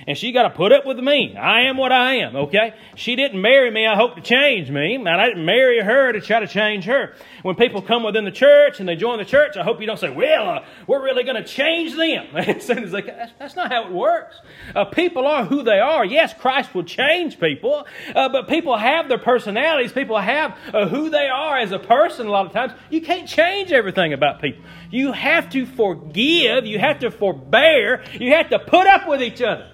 and 0.09 0.17
she 0.17 0.33
got 0.33 0.45
to 0.45 0.51
put 0.51 0.73
up 0.73 0.87
with 0.87 0.99
me. 0.99 1.37
I 1.37 1.65
am 1.65 1.77
what 1.77 1.93
I 1.93 2.15
am, 2.15 2.35
okay? 2.35 2.73
She 2.95 3.15
didn't 3.15 3.43
marry 3.43 3.71
me, 3.71 3.87
I 3.87 3.95
hope, 3.95 4.15
to 4.15 4.23
change 4.23 4.71
me, 4.71 4.95
and 4.95 5.07
I 5.07 5.29
didn't 5.29 5.45
marry 5.45 5.83
her 5.83 6.13
to 6.13 6.21
try 6.23 6.41
to 6.41 6.47
change 6.47 6.87
her. 6.87 7.13
When 7.43 7.57
people 7.57 7.83
come 7.83 8.05
within 8.05 8.25
the 8.25 8.31
church 8.31 8.81
and 8.81 8.89
they 8.89 8.97
join 8.97 9.19
the 9.19 9.27
church, 9.27 9.59
I 9.59 9.63
hope 9.63 9.83
you 9.83 9.87
don't 9.87 10.01
say, 10.01 10.09
well, 10.09 10.49
uh, 10.49 10.65
we're 10.87 11.05
really 11.05 11.25
going 11.25 11.37
to 11.37 11.45
change 11.45 11.95
them. 11.95 12.29
that's, 12.33 12.67
that's 12.67 13.55
not 13.55 13.71
how 13.71 13.85
it 13.85 13.93
works. 13.93 14.35
Uh, 14.75 14.87
people 14.87 15.27
are 15.27 15.45
who 15.45 15.63
they 15.63 15.79
are. 15.79 16.07
Yes, 16.07 16.33
Christ 16.33 16.75
will 16.75 16.85
change 16.85 17.39
people, 17.39 17.87
uh, 18.15 18.31
but 18.31 18.49
people 18.49 18.79
have 18.79 19.11
their 19.11 19.19
personalities. 19.19 19.93
People 19.93 20.19
have 20.19 20.57
uh, 20.73 20.89
who 20.89 21.11
they 21.11 21.29
are 21.29 21.59
as 21.59 21.71
a 21.71 21.79
person 21.79 22.27
a 22.27 22.31
lot 22.31 22.47
of 22.47 22.53
times. 22.53 22.73
You 22.89 23.03
can't 23.03 23.29
change 23.29 23.73
everything 23.73 24.15
about 24.15 24.41
people. 24.41 24.65
You 24.91 25.13
have 25.13 25.51
to 25.51 25.67
forgive. 25.67 26.65
You 26.65 26.79
have 26.79 27.01
to 27.01 27.11
forbear. 27.11 28.03
You 28.15 28.33
have 28.33 28.49
to 28.49 28.59
put 28.59 28.87
up 28.87 29.07
with 29.07 29.23
each 29.23 29.43
other. 29.43 29.71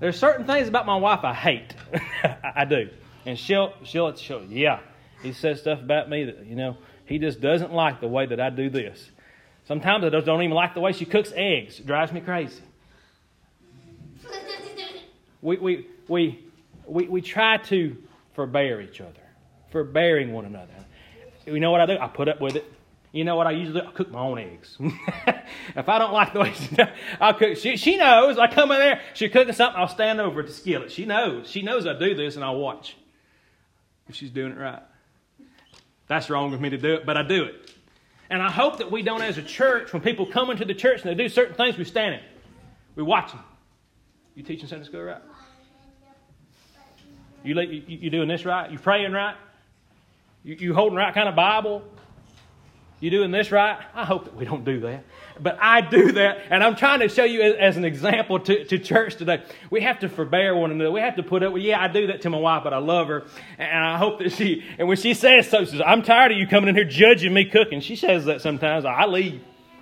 There's 0.00 0.18
certain 0.18 0.46
things 0.46 0.66
about 0.66 0.86
my 0.86 0.96
wife 0.96 1.20
I 1.22 1.34
hate. 1.34 1.74
I 2.56 2.64
do. 2.64 2.88
And 3.26 3.38
she'll, 3.38 3.74
she'll, 3.84 4.16
she'll, 4.16 4.44
yeah. 4.44 4.80
He 5.22 5.32
says 5.32 5.60
stuff 5.60 5.80
about 5.80 6.08
me 6.08 6.24
that, 6.24 6.46
you 6.46 6.56
know, 6.56 6.78
he 7.04 7.18
just 7.18 7.40
doesn't 7.40 7.72
like 7.72 8.00
the 8.00 8.08
way 8.08 8.24
that 8.26 8.40
I 8.40 8.48
do 8.48 8.70
this. 8.70 9.10
Sometimes 9.66 10.04
I 10.04 10.08
just 10.08 10.24
don't 10.24 10.42
even 10.42 10.54
like 10.54 10.74
the 10.74 10.80
way 10.80 10.92
she 10.92 11.04
cooks 11.04 11.32
eggs. 11.36 11.78
It 11.78 11.86
drives 11.86 12.12
me 12.12 12.20
crazy. 12.20 12.62
we, 15.42 15.58
we, 15.58 15.86
we, 16.08 16.44
we, 16.86 17.06
we 17.06 17.20
try 17.20 17.58
to 17.58 17.96
forbear 18.34 18.80
each 18.80 19.02
other, 19.02 19.20
forbearing 19.70 20.32
one 20.32 20.46
another. 20.46 20.72
You 21.44 21.60
know 21.60 21.70
what 21.70 21.82
I 21.82 21.86
do? 21.86 21.98
I 21.98 22.08
put 22.08 22.28
up 22.28 22.40
with 22.40 22.56
it. 22.56 22.72
You 23.12 23.24
know 23.24 23.34
what 23.34 23.46
I 23.46 23.52
usually? 23.52 23.80
I 23.80 23.90
cook 23.90 24.10
my 24.10 24.20
own 24.20 24.38
eggs. 24.38 24.76
if 24.80 25.88
I 25.88 25.98
don't 25.98 26.12
like 26.12 26.32
the 26.32 26.40
way 26.40 26.52
she 26.52 26.74
does, 26.76 26.88
I'll 27.20 27.34
cook. 27.34 27.56
She, 27.56 27.76
she 27.76 27.96
knows. 27.96 28.38
I 28.38 28.46
come 28.46 28.70
in 28.70 28.78
there, 28.78 29.00
she's 29.14 29.32
cooking 29.32 29.52
something, 29.52 29.80
I'll 29.80 29.88
stand 29.88 30.20
over 30.20 30.40
at 30.40 30.46
the 30.46 30.52
skillet. 30.52 30.92
She 30.92 31.04
knows. 31.06 31.50
She 31.50 31.62
knows 31.62 31.86
I 31.86 31.98
do 31.98 32.14
this, 32.14 32.36
and 32.36 32.44
I'll 32.44 32.58
watch 32.58 32.96
if 34.08 34.14
she's 34.14 34.30
doing 34.30 34.52
it 34.52 34.58
right. 34.58 34.82
That's 36.06 36.30
wrong 36.30 36.50
with 36.50 36.60
me 36.60 36.70
to 36.70 36.78
do 36.78 36.94
it, 36.94 37.06
but 37.06 37.16
I 37.16 37.22
do 37.22 37.44
it. 37.44 37.72
And 38.28 38.40
I 38.40 38.50
hope 38.50 38.78
that 38.78 38.90
we 38.90 39.02
don't, 39.02 39.22
as 39.22 39.38
a 39.38 39.42
church, 39.42 39.92
when 39.92 40.02
people 40.02 40.24
come 40.26 40.50
into 40.50 40.64
the 40.64 40.74
church 40.74 41.02
and 41.02 41.10
they 41.10 41.20
do 41.20 41.28
certain 41.28 41.54
things, 41.54 41.76
we 41.76 41.84
stand 41.84 42.14
it. 42.14 42.22
We 42.94 43.02
watch 43.02 43.32
them. 43.32 43.42
You 44.34 44.44
teaching 44.44 44.68
Sunday 44.68 44.84
school 44.84 45.02
right? 45.02 45.22
You, 47.42 47.58
you, 47.60 47.82
you 47.86 48.10
doing 48.10 48.28
this 48.28 48.44
right? 48.44 48.70
You 48.70 48.78
praying 48.78 49.12
right? 49.12 49.36
You, 50.44 50.54
you 50.54 50.74
holding 50.74 50.96
right 50.96 51.12
kind 51.12 51.28
of 51.28 51.34
Bible? 51.34 51.82
You 53.00 53.08
doing 53.08 53.30
this 53.30 53.50
right? 53.50 53.78
I 53.94 54.04
hope 54.04 54.24
that 54.24 54.36
we 54.36 54.44
don't 54.44 54.62
do 54.62 54.80
that. 54.80 55.04
But 55.40 55.58
I 55.58 55.80
do 55.80 56.12
that, 56.12 56.42
and 56.50 56.62
I'm 56.62 56.76
trying 56.76 57.00
to 57.00 57.08
show 57.08 57.24
you 57.24 57.40
as, 57.40 57.78
an 57.78 57.86
example 57.86 58.38
to, 58.40 58.64
to 58.66 58.78
church 58.78 59.16
today. 59.16 59.42
We 59.70 59.80
have 59.80 60.00
to 60.00 60.10
forbear 60.10 60.54
one 60.54 60.70
another. 60.70 60.90
We 60.90 61.00
have 61.00 61.16
to 61.16 61.22
put 61.22 61.42
up 61.42 61.54
with, 61.54 61.62
yeah, 61.62 61.82
I 61.82 61.88
do 61.88 62.08
that 62.08 62.20
to 62.22 62.30
my 62.30 62.36
wife, 62.36 62.62
but 62.62 62.74
I 62.74 62.78
love 62.78 63.08
her. 63.08 63.24
And 63.56 63.84
I 63.84 63.96
hope 63.96 64.18
that 64.18 64.32
she, 64.32 64.62
and 64.78 64.86
when 64.86 64.98
she 64.98 65.14
says 65.14 65.48
so, 65.48 65.64
she 65.64 65.70
says, 65.70 65.82
I'm 65.84 66.02
tired 66.02 66.32
of 66.32 66.38
you 66.38 66.46
coming 66.46 66.68
in 66.68 66.74
here 66.74 66.84
judging 66.84 67.32
me 67.32 67.46
cooking. 67.46 67.80
She 67.80 67.96
says 67.96 68.26
that 68.26 68.42
sometimes. 68.42 68.84
I 68.84 69.06
leave. 69.06 69.40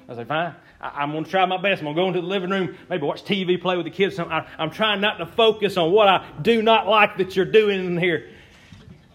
I 0.08 0.14
say, 0.14 0.24
fine. 0.24 0.54
I, 0.80 1.02
am 1.02 1.10
going 1.10 1.24
to 1.24 1.30
try 1.30 1.44
my 1.44 1.60
best. 1.60 1.82
I'm 1.82 1.86
going 1.86 1.96
to 1.96 2.02
go 2.02 2.08
into 2.08 2.20
the 2.20 2.26
living 2.28 2.50
room, 2.50 2.76
maybe 2.88 3.02
watch 3.02 3.24
TV, 3.24 3.60
play 3.60 3.76
with 3.76 3.84
the 3.84 3.90
kids. 3.90 4.16
I, 4.20 4.46
I'm 4.58 4.70
trying 4.70 5.00
not 5.00 5.18
to 5.18 5.26
focus 5.26 5.76
on 5.76 5.90
what 5.90 6.06
I 6.06 6.24
do 6.40 6.62
not 6.62 6.86
like 6.86 7.16
that 7.16 7.34
you're 7.34 7.44
doing 7.46 7.84
in 7.84 7.98
here. 7.98 8.30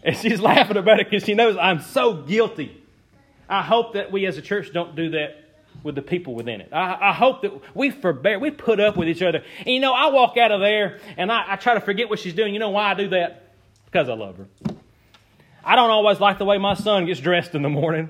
And 0.04 0.18
she's 0.18 0.42
laughing 0.42 0.76
about 0.76 1.00
it 1.00 1.10
because 1.10 1.24
she 1.24 1.36
knows 1.36 1.56
I'm 1.56 1.80
so 1.80 2.16
guilty. 2.16 2.83
I 3.54 3.62
hope 3.62 3.94
that 3.94 4.12
we 4.12 4.26
as 4.26 4.40
a 4.40 4.42
church 4.42 4.74
don't 4.74 4.96
do 4.96 5.12
that 5.12 5.44
with 5.84 5.94
the 5.94 6.02
people 6.02 6.34
within 6.34 6.60
it. 6.60 6.70
I, 6.74 7.10
I, 7.10 7.14
hope 7.14 7.44
that 7.44 7.52
we 7.76 7.92
forbear, 7.92 8.40
we 8.40 8.50
put 8.50 8.80
up 8.80 8.98
with 8.98 9.08
each 9.08 9.22
other. 9.22 9.44
And 9.60 9.68
you 9.68 9.80
know, 9.80 9.94
I 9.94 10.10
walk 10.10 10.38
out 10.38 10.52
of 10.52 10.60
there 10.60 11.00
and 11.18 11.32
I, 11.32 11.54
I 11.54 11.56
try 11.58 11.76
to 11.76 11.80
forget 11.80 12.10
what 12.10 12.18
she's 12.18 12.34
doing. 12.34 12.54
You 12.54 12.60
know 12.60 12.72
why 12.72 12.90
I 12.90 12.94
do 12.96 13.10
that? 13.10 13.54
Because 13.86 14.10
I 14.10 14.16
love 14.16 14.38
her. 14.38 14.48
I 15.64 15.76
don't 15.76 15.92
always 15.92 16.20
like 16.20 16.40
the 16.40 16.46
way 16.46 16.58
my 16.58 16.74
son 16.74 17.06
gets 17.06 17.20
dressed 17.20 17.54
in 17.54 17.62
the 17.62 17.70
morning. 17.70 18.10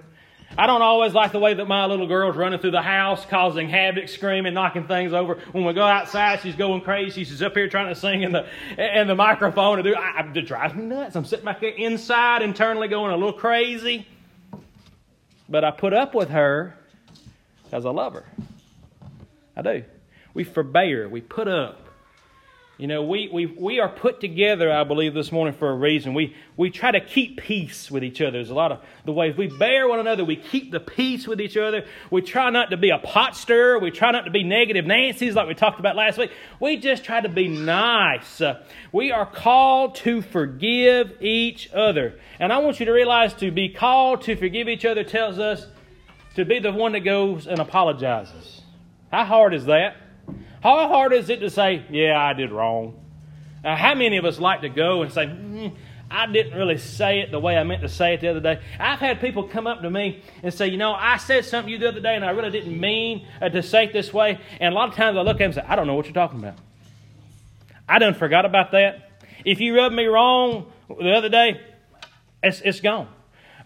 I 0.57 0.65
don't 0.65 0.81
always 0.81 1.13
like 1.13 1.33
the 1.33 1.39
way 1.39 1.53
that 1.55 1.67
my 1.67 1.87
little 1.87 2.07
girl's 2.07 2.37
running 2.37 2.59
through 2.59 2.71
the 2.71 2.81
house, 2.81 3.25
causing 3.25 3.67
havoc, 3.67 4.07
screaming, 4.07 4.53
knocking 4.53 4.87
things 4.87 5.11
over. 5.11 5.39
When 5.51 5.65
we 5.65 5.73
go 5.73 5.83
outside, 5.83 6.39
she's 6.39 6.55
going 6.55 6.81
crazy. 6.81 7.25
She's 7.25 7.41
up 7.41 7.53
here 7.53 7.67
trying 7.67 7.93
to 7.93 7.99
sing 7.99 8.21
in 8.21 8.31
the 8.31 8.47
in 8.77 9.07
the 9.07 9.15
microphone. 9.15 9.85
It 9.85 10.45
drives 10.45 10.73
me 10.73 10.85
nuts. 10.85 11.17
I'm 11.17 11.25
sitting 11.25 11.43
back 11.43 11.59
there 11.59 11.71
inside, 11.71 12.43
internally 12.43 12.87
going 12.87 13.11
a 13.11 13.17
little 13.17 13.33
crazy. 13.33 14.07
But 15.49 15.63
I 15.63 15.71
put 15.71 15.93
up 15.93 16.15
with 16.15 16.29
her 16.29 16.75
because 17.63 17.85
I 17.85 17.89
love 17.89 18.13
her. 18.13 18.25
I 19.55 19.61
do. 19.61 19.83
We 20.33 20.43
forbear. 20.43 21.07
We 21.09 21.21
put 21.21 21.47
up. 21.47 21.82
You 22.79 22.87
know, 22.87 23.03
we, 23.03 23.29
we, 23.31 23.45
we 23.45 23.79
are 23.79 23.87
put 23.87 24.19
together, 24.19 24.71
I 24.71 24.83
believe, 24.83 25.13
this 25.13 25.31
morning 25.31 25.53
for 25.53 25.69
a 25.69 25.75
reason. 25.75 26.15
We, 26.15 26.35
we 26.57 26.71
try 26.71 26.89
to 26.89 26.99
keep 26.99 27.39
peace 27.39 27.91
with 27.91 28.03
each 28.03 28.19
other. 28.19 28.31
There's 28.31 28.49
a 28.49 28.55
lot 28.55 28.71
of 28.71 28.79
the 29.05 29.11
ways 29.13 29.37
we 29.37 29.45
bear 29.45 29.87
one 29.87 29.99
another. 29.99 30.25
We 30.25 30.37
keep 30.37 30.71
the 30.71 30.79
peace 30.79 31.27
with 31.27 31.39
each 31.39 31.55
other. 31.55 31.85
We 32.09 32.23
try 32.23 32.49
not 32.49 32.71
to 32.71 32.77
be 32.77 32.89
a 32.89 32.97
pot 32.97 33.37
stirrer. 33.37 33.77
We 33.77 33.91
try 33.91 34.09
not 34.09 34.25
to 34.25 34.31
be 34.31 34.43
negative 34.43 34.85
Nancy's 34.85 35.35
like 35.35 35.47
we 35.47 35.53
talked 35.53 35.79
about 35.79 35.95
last 35.95 36.17
week. 36.17 36.31
We 36.59 36.77
just 36.77 37.03
try 37.03 37.21
to 37.21 37.29
be 37.29 37.47
nice. 37.47 38.41
Uh, 38.41 38.63
we 38.91 39.11
are 39.11 39.27
called 39.27 39.93
to 39.97 40.23
forgive 40.23 41.21
each 41.21 41.71
other. 41.73 42.19
And 42.39 42.51
I 42.51 42.57
want 42.57 42.79
you 42.79 42.87
to 42.87 42.91
realize 42.91 43.35
to 43.35 43.51
be 43.51 43.69
called 43.69 44.23
to 44.23 44.35
forgive 44.35 44.67
each 44.67 44.83
other 44.83 45.03
tells 45.03 45.37
us 45.37 45.67
to 46.33 46.43
be 46.43 46.57
the 46.57 46.71
one 46.71 46.93
that 46.93 47.01
goes 47.01 47.45
and 47.45 47.59
apologizes. 47.59 48.61
How 49.11 49.25
hard 49.25 49.53
is 49.53 49.65
that? 49.65 49.97
How 50.63 50.87
hard 50.87 51.11
is 51.11 51.29
it 51.29 51.41
to 51.41 51.49
say, 51.49 51.83
yeah, 51.89 52.17
I 52.17 52.31
did 52.31 52.49
wrong? 52.49 52.97
Now, 53.65 53.75
how 53.75 53.95
many 53.95 54.15
of 54.15 54.23
us 54.23 54.39
like 54.39 54.61
to 54.61 54.69
go 54.69 55.01
and 55.01 55.11
say, 55.11 55.25
mm, 55.25 55.75
I 56.09 56.25
didn't 56.25 56.57
really 56.57 56.77
say 56.77 57.19
it 57.19 57.31
the 57.31 57.39
way 57.39 57.57
I 57.57 57.63
meant 57.63 57.81
to 57.81 57.89
say 57.89 58.13
it 58.13 58.21
the 58.21 58.29
other 58.29 58.39
day. 58.39 58.61
I've 58.79 58.99
had 58.99 59.19
people 59.19 59.43
come 59.43 59.67
up 59.67 59.81
to 59.81 59.89
me 59.89 60.23
and 60.41 60.53
say, 60.53 60.69
you 60.69 60.77
know, 60.77 60.93
I 60.93 61.17
said 61.17 61.43
something 61.43 61.67
to 61.67 61.71
you 61.73 61.79
the 61.79 61.89
other 61.89 61.99
day 61.99 62.15
and 62.15 62.23
I 62.23 62.29
really 62.29 62.49
didn't 62.49 62.79
mean 62.79 63.27
uh, 63.41 63.49
to 63.49 63.61
say 63.61 63.87
it 63.87 63.93
this 63.93 64.13
way. 64.13 64.39
And 64.61 64.73
a 64.73 64.77
lot 64.77 64.87
of 64.87 64.95
times 64.95 65.17
I 65.17 65.21
look 65.23 65.35
at 65.35 65.39
them 65.39 65.45
and 65.47 65.55
say, 65.55 65.65
I 65.67 65.75
don't 65.75 65.85
know 65.85 65.95
what 65.95 66.05
you're 66.05 66.13
talking 66.13 66.39
about. 66.39 66.55
I 67.89 67.99
done 67.99 68.13
forgot 68.13 68.45
about 68.45 68.71
that. 68.71 69.11
If 69.43 69.59
you 69.59 69.75
rubbed 69.75 69.93
me 69.93 70.05
wrong 70.05 70.71
the 70.87 71.11
other 71.11 71.27
day, 71.27 71.59
it's, 72.41 72.61
it's 72.61 72.79
gone. 72.79 73.09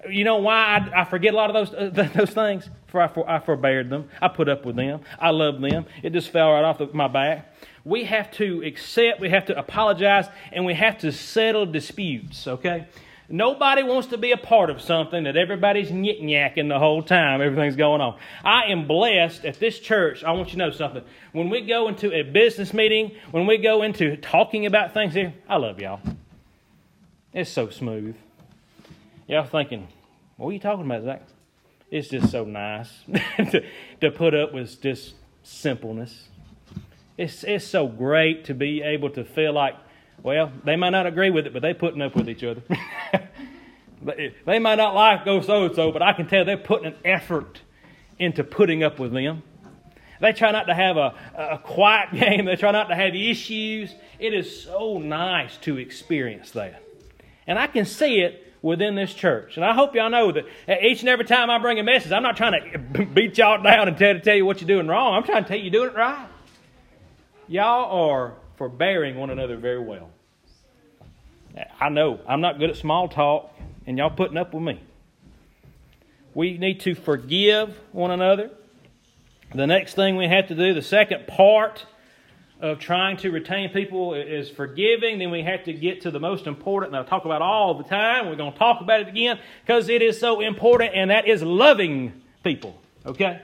You 0.09 0.23
know 0.23 0.37
why 0.37 0.89
I, 0.95 1.01
I 1.01 1.03
forget 1.03 1.35
a 1.35 1.37
lot 1.37 1.55
of 1.55 1.69
those, 1.69 1.75
uh, 1.75 2.09
those 2.15 2.31
things? 2.31 2.67
For 2.87 3.01
I, 3.01 3.07
for 3.07 3.29
I 3.29 3.83
them. 3.83 4.09
I 4.21 4.29
put 4.29 4.47
up 4.47 4.65
with 4.65 4.77
them. 4.77 5.01
I 5.19 5.31
loved 5.31 5.61
them. 5.61 5.85
It 6.01 6.13
just 6.13 6.29
fell 6.29 6.51
right 6.53 6.63
off 6.63 6.81
my 6.93 7.07
back. 7.07 7.53
We 7.83 8.05
have 8.05 8.31
to 8.31 8.63
accept, 8.65 9.19
we 9.19 9.29
have 9.29 9.45
to 9.45 9.57
apologize, 9.57 10.27
and 10.51 10.65
we 10.65 10.73
have 10.73 10.97
to 10.99 11.11
settle 11.11 11.65
disputes, 11.65 12.47
okay? 12.47 12.87
Nobody 13.29 13.83
wants 13.83 14.07
to 14.09 14.17
be 14.17 14.31
a 14.31 14.37
part 14.37 14.69
of 14.69 14.81
something 14.81 15.25
that 15.25 15.35
everybody's 15.35 15.89
yik 15.89 16.21
yakking 16.21 16.69
the 16.69 16.79
whole 16.79 17.03
time, 17.03 17.41
everything's 17.41 17.75
going 17.75 17.99
on. 17.99 18.17
I 18.43 18.71
am 18.71 18.87
blessed 18.87 19.43
at 19.43 19.59
this 19.59 19.79
church. 19.79 20.23
I 20.23 20.31
want 20.31 20.47
you 20.47 20.53
to 20.53 20.57
know 20.57 20.71
something. 20.71 21.03
When 21.33 21.49
we 21.49 21.61
go 21.61 21.89
into 21.89 22.13
a 22.13 22.23
business 22.23 22.73
meeting, 22.73 23.17
when 23.31 23.45
we 23.45 23.57
go 23.57 23.83
into 23.83 24.15
talking 24.15 24.65
about 24.65 24.93
things 24.93 25.13
here, 25.13 25.33
I 25.49 25.57
love 25.57 25.79
y'all. 25.79 25.99
It's 27.33 27.49
so 27.49 27.69
smooth. 27.69 28.15
Y'all 29.27 29.45
thinking, 29.45 29.89
what 30.37 30.49
are 30.49 30.53
you 30.53 30.59
talking 30.59 30.85
about, 30.85 31.03
Zach? 31.03 31.21
It's 31.89 32.09
just 32.09 32.31
so 32.31 32.43
nice 32.43 32.91
to, 33.37 33.63
to 34.01 34.11
put 34.11 34.33
up 34.33 34.53
with 34.53 34.81
just 34.81 35.13
simpleness. 35.43 36.27
It's, 37.17 37.43
it's 37.43 37.65
so 37.65 37.87
great 37.87 38.45
to 38.45 38.53
be 38.53 38.81
able 38.81 39.09
to 39.11 39.23
feel 39.23 39.53
like, 39.53 39.75
well, 40.21 40.51
they 40.65 40.75
might 40.75 40.89
not 40.89 41.07
agree 41.07 41.29
with 41.29 41.47
it, 41.47 41.53
but 41.53 41.61
they're 41.61 41.73
putting 41.73 42.01
up 42.01 42.15
with 42.15 42.29
each 42.29 42.43
other. 42.43 42.61
they 44.45 44.59
might 44.59 44.75
not 44.75 44.93
like 44.93 45.23
go 45.23 45.41
so 45.41 45.65
and 45.65 45.75
so, 45.75 45.91
but 45.91 46.01
I 46.01 46.13
can 46.13 46.27
tell 46.27 46.43
they're 46.43 46.57
putting 46.57 46.87
an 46.87 46.95
effort 47.05 47.61
into 48.19 48.43
putting 48.43 48.83
up 48.83 48.99
with 48.99 49.13
them. 49.13 49.43
They 50.19 50.33
try 50.33 50.51
not 50.51 50.65
to 50.65 50.73
have 50.73 50.97
a, 50.97 51.13
a 51.35 51.59
quiet 51.59 52.11
game. 52.13 52.45
They 52.45 52.55
try 52.55 52.71
not 52.71 52.89
to 52.89 52.95
have 52.95 53.15
issues. 53.15 53.93
It 54.19 54.33
is 54.33 54.63
so 54.63 54.97
nice 54.97 55.57
to 55.57 55.77
experience 55.77 56.51
that. 56.51 56.81
And 57.45 57.57
I 57.57 57.67
can 57.67 57.85
see 57.85 58.19
it 58.19 58.46
within 58.61 58.95
this 58.95 59.13
church. 59.13 59.55
And 59.55 59.65
I 59.65 59.73
hope 59.73 59.95
y'all 59.95 60.09
know 60.09 60.31
that 60.31 60.45
each 60.83 61.01
and 61.01 61.09
every 61.09 61.25
time 61.25 61.49
I 61.49 61.57
bring 61.59 61.79
a 61.79 61.83
message, 61.83 62.11
I'm 62.11 62.23
not 62.23 62.37
trying 62.37 62.71
to 62.71 63.05
beat 63.13 63.37
y'all 63.37 63.61
down 63.61 63.87
and 63.87 63.97
tell, 63.97 64.13
to 64.13 64.19
tell 64.19 64.35
you 64.35 64.45
what 64.45 64.61
you're 64.61 64.67
doing 64.67 64.87
wrong. 64.87 65.15
I'm 65.15 65.23
trying 65.23 65.43
to 65.43 65.47
tell 65.47 65.57
you 65.57 65.63
you're 65.63 65.71
doing 65.71 65.89
it 65.89 65.95
right. 65.95 66.27
Y'all 67.47 68.09
are 68.09 68.33
forbearing 68.57 69.15
one 69.15 69.29
another 69.29 69.55
very 69.55 69.79
well. 69.79 70.09
I 71.79 71.89
know 71.89 72.19
I'm 72.27 72.41
not 72.41 72.59
good 72.59 72.69
at 72.69 72.75
small 72.75 73.07
talk, 73.07 73.53
and 73.85 73.97
y'all 73.97 74.09
putting 74.09 74.37
up 74.37 74.53
with 74.53 74.63
me. 74.63 74.81
We 76.33 76.57
need 76.57 76.81
to 76.81 76.93
forgive 76.93 77.75
one 77.91 78.11
another. 78.11 78.51
The 79.55 79.65
next 79.65 79.95
thing 79.95 80.17
we 80.17 80.27
have 80.27 80.47
to 80.49 80.55
do, 80.55 80.73
the 80.73 80.81
second 80.81 81.25
part 81.25 81.85
of 82.59 82.79
trying 82.79 83.17
to 83.17 83.29
retain 83.29 83.69
people 83.71 84.13
is 84.13 84.49
forgiving. 84.49 85.19
Then 85.19 85.31
we 85.31 85.43
have 85.43 85.63
to 85.65 85.73
get 85.73 86.01
to 86.01 86.11
the 86.11 86.19
most 86.19 86.47
important, 86.47 86.95
and 86.95 87.05
I 87.05 87.07
talk 87.07 87.25
about 87.25 87.41
all 87.41 87.75
the 87.75 87.83
time. 87.83 88.27
We're 88.27 88.35
going 88.35 88.53
to 88.53 88.57
talk 88.57 88.81
about 88.81 89.01
it 89.01 89.07
again 89.07 89.39
because 89.61 89.89
it 89.89 90.01
is 90.01 90.19
so 90.19 90.41
important, 90.41 90.93
and 90.95 91.11
that 91.11 91.27
is 91.27 91.43
loving 91.43 92.13
people. 92.43 92.79
Okay? 93.05 93.41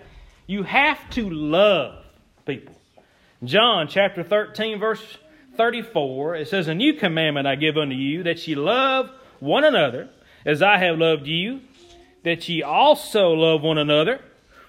You 0.47 0.63
have 0.63 1.09
to 1.11 1.29
love 1.29 2.03
people. 2.45 2.75
John 3.43 3.87
chapter 3.87 4.23
13, 4.23 4.79
verse 4.79 5.17
34, 5.57 6.35
it 6.35 6.47
says, 6.47 6.67
A 6.67 6.73
new 6.73 6.93
commandment 6.93 7.45
I 7.45 7.55
give 7.55 7.77
unto 7.77 7.95
you, 7.95 8.23
that 8.23 8.47
ye 8.47 8.55
love 8.55 9.09
one 9.39 9.63
another 9.63 10.09
as 10.45 10.61
I 10.61 10.77
have 10.77 10.97
loved 10.97 11.27
you, 11.27 11.61
that 12.23 12.47
ye 12.49 12.63
also 12.63 13.29
love 13.31 13.61
one 13.61 13.77
another. 13.77 14.19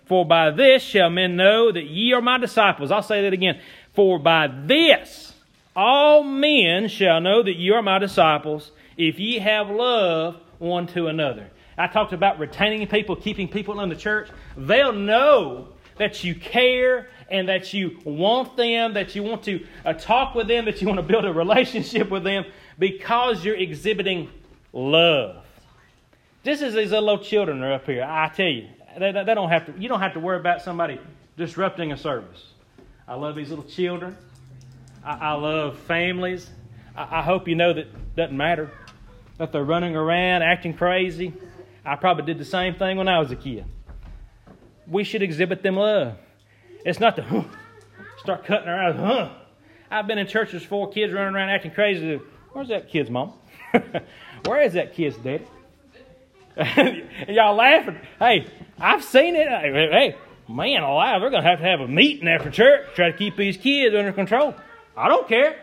For 0.06 0.24
by 0.26 0.50
this 0.50 0.82
shall 0.82 1.08
men 1.08 1.36
know 1.36 1.72
that 1.72 1.84
ye 1.84 2.12
are 2.12 2.20
my 2.20 2.38
disciples. 2.38 2.90
I'll 2.90 3.02
say 3.02 3.22
that 3.22 3.32
again. 3.32 3.60
For 3.94 4.18
by 4.18 4.48
this 4.48 5.32
all 5.76 6.22
men 6.22 6.88
shall 6.88 7.20
know 7.20 7.42
that 7.42 7.56
you 7.56 7.74
are 7.74 7.82
my 7.82 7.98
disciples, 7.98 8.70
if 8.96 9.18
ye 9.18 9.38
have 9.38 9.70
love 9.70 10.36
one 10.58 10.86
to 10.88 11.08
another. 11.08 11.50
I 11.76 11.88
talked 11.88 12.12
about 12.12 12.38
retaining 12.38 12.86
people, 12.86 13.16
keeping 13.16 13.48
people 13.48 13.80
in 13.80 13.88
the 13.88 13.96
church. 13.96 14.28
They'll 14.56 14.92
know 14.92 15.68
that 15.98 16.22
you 16.22 16.34
care 16.34 17.08
and 17.30 17.48
that 17.48 17.72
you 17.72 17.98
want 18.04 18.56
them, 18.56 18.94
that 18.94 19.16
you 19.16 19.22
want 19.24 19.42
to 19.44 19.66
uh, 19.84 19.94
talk 19.94 20.34
with 20.34 20.46
them, 20.46 20.66
that 20.66 20.80
you 20.80 20.86
want 20.86 20.98
to 21.00 21.06
build 21.06 21.24
a 21.24 21.32
relationship 21.32 22.10
with 22.10 22.22
them 22.22 22.44
because 22.78 23.44
you're 23.44 23.56
exhibiting 23.56 24.30
love. 24.72 25.44
Just 26.44 26.62
as 26.62 26.74
these 26.74 26.90
little 26.90 27.18
children 27.18 27.62
are 27.62 27.72
up 27.72 27.86
here, 27.86 28.04
I 28.04 28.28
tell 28.28 28.46
you, 28.46 28.68
they, 28.98 29.10
they 29.10 29.34
don't 29.34 29.48
have 29.48 29.66
to, 29.66 29.80
you 29.80 29.88
don't 29.88 30.00
have 30.00 30.12
to 30.14 30.20
worry 30.20 30.38
about 30.38 30.62
somebody 30.62 31.00
disrupting 31.36 31.90
a 31.90 31.96
service. 31.96 32.52
I 33.06 33.14
love 33.14 33.36
these 33.36 33.50
little 33.50 33.64
children. 33.64 34.16
I, 35.04 35.30
I 35.30 35.32
love 35.32 35.78
families. 35.80 36.48
I, 36.96 37.18
I 37.18 37.22
hope 37.22 37.48
you 37.48 37.54
know 37.54 37.72
that 37.72 37.86
it 37.86 38.16
doesn't 38.16 38.36
matter 38.36 38.70
that 39.38 39.52
they're 39.52 39.64
running 39.64 39.96
around 39.96 40.42
acting 40.42 40.74
crazy. 40.74 41.32
I 41.84 41.96
probably 41.96 42.24
did 42.24 42.38
the 42.38 42.44
same 42.44 42.74
thing 42.74 42.96
when 42.96 43.08
I 43.08 43.18
was 43.18 43.30
a 43.30 43.36
kid. 43.36 43.64
We 44.86 45.04
should 45.04 45.22
exhibit 45.22 45.62
them 45.62 45.76
love. 45.76 46.16
It's 46.84 47.00
not 47.00 47.16
to 47.16 47.22
huh, 47.22 47.44
start 48.18 48.44
cutting 48.44 48.68
our 48.68 48.88
eyes. 48.88 48.96
Huh. 48.96 49.30
I've 49.90 50.06
been 50.06 50.18
in 50.18 50.26
churches 50.26 50.62
for 50.62 50.90
kids 50.90 51.12
running 51.12 51.34
around 51.34 51.50
acting 51.50 51.72
crazy. 51.72 52.20
Where's 52.52 52.68
that 52.68 52.88
kid's 52.88 53.10
mom? 53.10 53.32
Where 54.46 54.62
is 54.62 54.74
that 54.74 54.94
kid's 54.94 55.16
daddy? 55.16 55.46
Y'all 57.28 57.56
laughing. 57.56 57.98
Hey, 58.18 58.46
I've 58.78 59.02
seen 59.02 59.34
it. 59.34 59.48
Hey, 59.48 60.16
man 60.48 60.82
alive, 60.82 61.20
they're 61.20 61.30
going 61.30 61.42
to 61.42 61.48
have 61.48 61.58
to 61.58 61.64
have 61.64 61.80
a 61.80 61.88
meeting 61.88 62.28
after 62.28 62.50
church 62.50 62.86
try 62.94 63.10
to 63.10 63.16
keep 63.16 63.36
these 63.36 63.56
kids 63.56 63.94
under 63.94 64.12
control. 64.12 64.54
I 64.96 65.08
don't 65.08 65.28
care. 65.28 65.56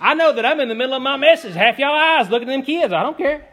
I 0.00 0.14
know 0.14 0.32
that 0.32 0.44
I'm 0.44 0.60
in 0.60 0.68
the 0.68 0.74
middle 0.74 0.94
of 0.94 1.02
my 1.02 1.16
message. 1.16 1.54
Half 1.54 1.78
y'all 1.78 1.94
eyes 1.94 2.28
looking 2.28 2.48
at 2.48 2.52
them 2.52 2.62
kids. 2.62 2.92
I 2.92 3.02
don't 3.02 3.16
care. 3.16 3.48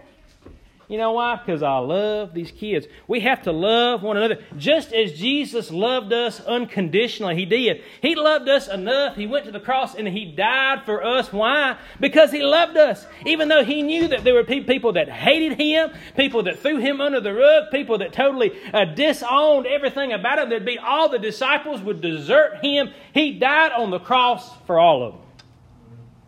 You 0.91 0.97
know 0.97 1.13
why? 1.13 1.37
Because 1.37 1.63
I 1.63 1.77
love 1.77 2.33
these 2.33 2.51
kids. 2.51 2.85
We 3.07 3.21
have 3.21 3.43
to 3.43 3.53
love 3.53 4.03
one 4.03 4.17
another. 4.17 4.39
Just 4.57 4.91
as 4.91 5.13
Jesus 5.13 5.71
loved 5.71 6.11
us 6.11 6.41
unconditionally, 6.41 7.37
He 7.37 7.45
did. 7.45 7.81
He 8.01 8.13
loved 8.13 8.49
us 8.49 8.67
enough. 8.67 9.15
He 9.15 9.25
went 9.25 9.45
to 9.45 9.53
the 9.53 9.61
cross 9.61 9.95
and 9.95 10.05
He 10.05 10.25
died 10.25 10.83
for 10.83 11.01
us. 11.01 11.31
Why? 11.31 11.77
Because 12.01 12.29
He 12.33 12.43
loved 12.43 12.75
us. 12.75 13.07
Even 13.25 13.47
though 13.47 13.63
He 13.63 13.83
knew 13.83 14.09
that 14.09 14.25
there 14.25 14.33
were 14.33 14.43
people 14.43 14.91
that 14.91 15.07
hated 15.07 15.57
Him, 15.57 15.91
people 16.17 16.43
that 16.43 16.59
threw 16.59 16.75
Him 16.75 16.99
under 16.99 17.21
the 17.21 17.33
rug, 17.33 17.71
people 17.71 17.99
that 17.99 18.11
totally 18.11 18.51
uh, 18.73 18.83
disowned 18.83 19.67
everything 19.67 20.11
about 20.11 20.39
Him, 20.39 20.49
there'd 20.49 20.65
be 20.65 20.77
all 20.77 21.07
the 21.07 21.19
disciples 21.19 21.79
would 21.79 22.01
desert 22.01 22.59
Him. 22.61 22.89
He 23.13 23.39
died 23.39 23.71
on 23.71 23.91
the 23.91 23.99
cross 23.99 24.57
for 24.67 24.77
all 24.77 25.03
of 25.03 25.13
them. 25.13 25.21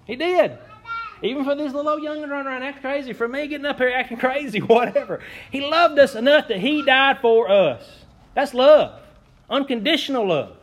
He 0.06 0.16
did. 0.16 0.58
Even 1.24 1.46
for 1.46 1.56
these 1.56 1.74
little 1.74 1.98
youngins 1.98 2.30
running 2.30 2.48
around 2.48 2.64
acting 2.64 2.82
crazy, 2.82 3.14
for 3.14 3.30
me 3.30 3.48
getting 3.48 3.66
up 3.66 3.78
here 3.78 3.90
acting 3.90 4.18
crazy, 4.18 4.60
whatever. 4.62 5.22
He 5.52 5.62
loved 5.62 5.98
us 5.98 6.16
enough 6.16 6.50
that 6.50 6.60
He 6.60 6.84
died 6.84 7.20
for 7.22 7.50
us. 7.50 8.04
That's 8.36 8.54
love, 8.54 9.00
unconditional 9.50 10.28
love. 10.28 10.58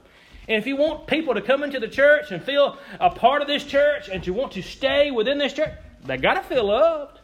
And 0.46 0.58
if 0.58 0.66
you 0.66 0.76
want 0.76 1.06
people 1.06 1.34
to 1.34 1.40
come 1.40 1.62
into 1.62 1.80
the 1.80 1.88
church 1.88 2.30
and 2.30 2.42
feel 2.42 2.76
a 2.98 3.08
part 3.08 3.40
of 3.40 3.48
this 3.48 3.64
church 3.64 4.08
and 4.08 4.22
to 4.24 4.32
want 4.32 4.52
to 4.52 4.62
stay 4.62 5.10
within 5.10 5.38
this 5.38 5.54
church, 5.54 5.72
they 6.04 6.18
got 6.18 6.34
to 6.34 6.42
feel 6.42 6.66
loved. 6.66 7.20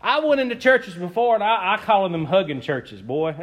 I 0.00 0.20
went 0.20 0.40
into 0.40 0.56
churches 0.56 0.94
before 0.94 1.34
and 1.34 1.44
I, 1.44 1.74
I 1.74 1.76
call 1.78 2.08
them 2.08 2.24
hugging 2.24 2.60
churches, 2.62 3.02
boy. 3.02 3.34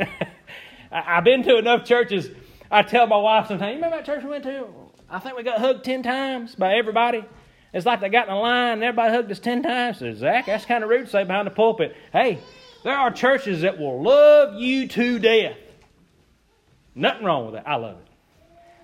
I've 0.91 1.24
been 1.24 1.44
to 1.44 1.58
enough 1.58 1.86
churches. 1.86 2.29
I 2.72 2.82
tell 2.82 3.06
my 3.06 3.17
wife 3.17 3.48
sometimes, 3.48 3.70
you 3.70 3.75
remember 3.75 3.98
that 3.98 4.06
church 4.06 4.24
we 4.24 4.29
went 4.29 4.46
to? 4.46 4.65
I 5.10 5.20
think 5.20 5.38
we 5.38 5.44
got 5.44 5.60
hugged 5.60 5.84
10 5.84 6.03
times 6.03 6.56
by 6.56 6.75
everybody. 6.75 7.24
It's 7.74 7.86
like 7.86 8.00
they 8.00 8.10
got 8.10 8.28
in 8.28 8.34
a 8.34 8.40
line 8.40 8.74
and 8.74 8.84
everybody 8.84 9.14
hugged 9.14 9.32
us 9.32 9.40
10 9.40 9.64
times. 9.64 10.00
Says, 10.00 10.20
Zach, 10.20 10.46
that's 10.46 10.66
kind 10.66 10.84
of 10.84 10.90
rude 10.90 11.06
to 11.06 11.12
say 11.12 11.24
behind 11.24 11.48
the 11.48 11.52
pulpit. 11.52 11.96
Hey, 12.14 12.40
there 12.84 12.98
are 12.98 13.12
churches 13.12 13.62
that 13.62 13.78
will 13.78 14.02
love 14.02 14.56
you 14.56 14.88
to 14.88 15.20
death. 15.20 15.58
Nothing 16.96 17.26
wrong 17.26 17.46
with 17.46 17.56
that. 17.56 17.68
I 17.68 17.76
love 17.76 17.98
it. 17.98 18.08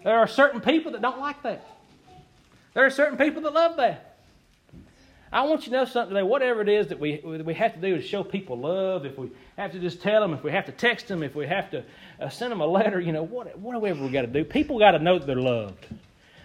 There 0.04 0.18
are 0.18 0.28
certain 0.28 0.62
people 0.62 0.92
that 0.92 1.02
don't 1.02 1.20
like 1.20 1.42
that. 1.44 1.66
There 2.74 2.86
are 2.86 2.90
certain 2.90 3.18
people 3.18 3.42
that 3.44 3.54
love 3.54 3.78
that. 3.78 4.18
I 5.32 5.44
want 5.44 5.66
you 5.66 5.72
to 5.72 5.78
know 5.80 5.86
something 5.86 6.13
today. 6.13 6.24
Whatever 6.24 6.62
it 6.62 6.70
is 6.70 6.88
that 6.90 7.00
we, 7.00 7.20
we 7.24 7.56
have 7.56 7.74
to 7.74 7.82
do 7.82 7.96
to 7.96 8.02
show 8.04 8.24
people 8.24 8.60
love, 8.60 9.06
if 9.06 9.18
we 9.18 9.32
have 9.58 9.72
to 9.72 9.80
just 9.80 10.02
tell 10.02 10.22
them, 10.22 10.34
if 10.34 10.44
we 10.44 10.52
have 10.52 10.68
to 10.68 10.72
text 10.72 11.08
them, 11.08 11.24
if 11.24 11.34
we 11.34 11.48
have 11.48 11.72
to 11.72 11.84
uh, 12.20 12.30
send 12.30 12.52
them 12.52 12.62
a 12.62 12.68
letter, 12.68 13.00
you 13.00 13.12
know, 13.12 13.24
what, 13.24 13.58
whatever 13.58 14.04
we 14.04 14.10
got 14.10 14.22
to 14.22 14.28
do, 14.28 14.44
people 14.44 14.78
got 14.78 14.92
to 14.92 15.00
know 15.00 15.18
that 15.18 15.25
they're 15.25 15.36
loved. 15.36 15.88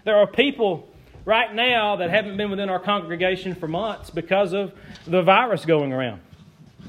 There 0.05 0.15
are 0.15 0.25
people 0.25 0.88
right 1.25 1.53
now 1.53 1.97
that 1.97 2.09
haven't 2.09 2.37
been 2.37 2.49
within 2.49 2.69
our 2.69 2.79
congregation 2.79 3.55
for 3.55 3.67
months 3.67 4.09
because 4.09 4.53
of 4.53 4.73
the 5.05 5.21
virus 5.21 5.65
going 5.65 5.93
around. 5.93 6.21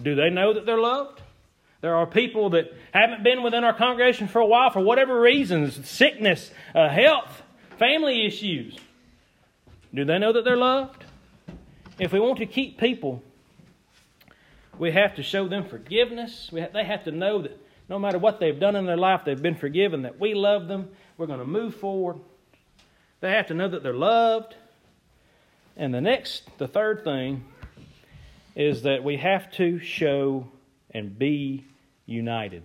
Do 0.03 0.15
they 0.15 0.31
know 0.31 0.55
that 0.55 0.67
they're 0.67 0.81
loved? 0.81 1.21
There 1.81 1.97
are 1.97 2.07
people 2.07 2.51
that 2.51 2.73
haven't 2.93 3.23
been 3.23 3.43
within 3.43 3.65
our 3.65 3.73
congregation 3.73 4.29
for 4.29 4.41
a 4.41 4.47
while 4.47 4.71
for 4.71 4.81
whatever 4.81 5.21
reasons 5.21 5.89
sickness, 5.89 6.51
uh, 6.75 6.89
health, 6.89 7.43
family 7.79 8.27
issues. 8.27 8.79
Do 9.95 10.05
they 10.05 10.19
know 10.19 10.33
that 10.33 10.45
they're 10.45 10.57
loved? 10.57 11.05
If 11.99 12.13
we 12.13 12.21
want 12.21 12.39
to 12.39 12.47
keep 12.47 12.79
people, 12.79 13.23
we 14.79 14.93
have 14.93 15.17
to 15.17 15.23
show 15.23 15.49
them 15.49 15.65
forgiveness. 15.65 16.51
They 16.53 16.85
have 16.85 17.05
to 17.05 17.11
know 17.11 17.43
that 17.43 17.59
no 17.89 17.99
matter 17.99 18.19
what 18.19 18.41
they've 18.41 18.59
done 18.59 18.77
in 18.77 18.87
their 18.87 18.97
life, 18.97 19.23
they've 19.25 19.41
been 19.41 19.57
forgiven, 19.57 20.03
that 20.03 20.21
we 20.21 20.33
love 20.33 20.69
them. 20.69 20.91
We're 21.19 21.27
going 21.27 21.41
to 21.41 21.47
move 21.47 21.75
forward. 21.75 22.19
They 23.21 23.33
have 23.33 23.49
to 23.49 23.55
know 23.55 23.69
that 23.69 23.83
they're 23.83 23.93
loved. 23.93 24.55
And 25.77 25.93
the 25.93 26.01
next, 26.01 26.49
the 26.59 26.69
third 26.69 27.05
thing, 27.05 27.45
is 28.57 28.83
that 28.83 29.05
we 29.05 29.17
have 29.19 29.51
to 29.53 29.79
show 29.79 30.49
and 30.91 31.19
be 31.19 31.65
united. 32.07 32.63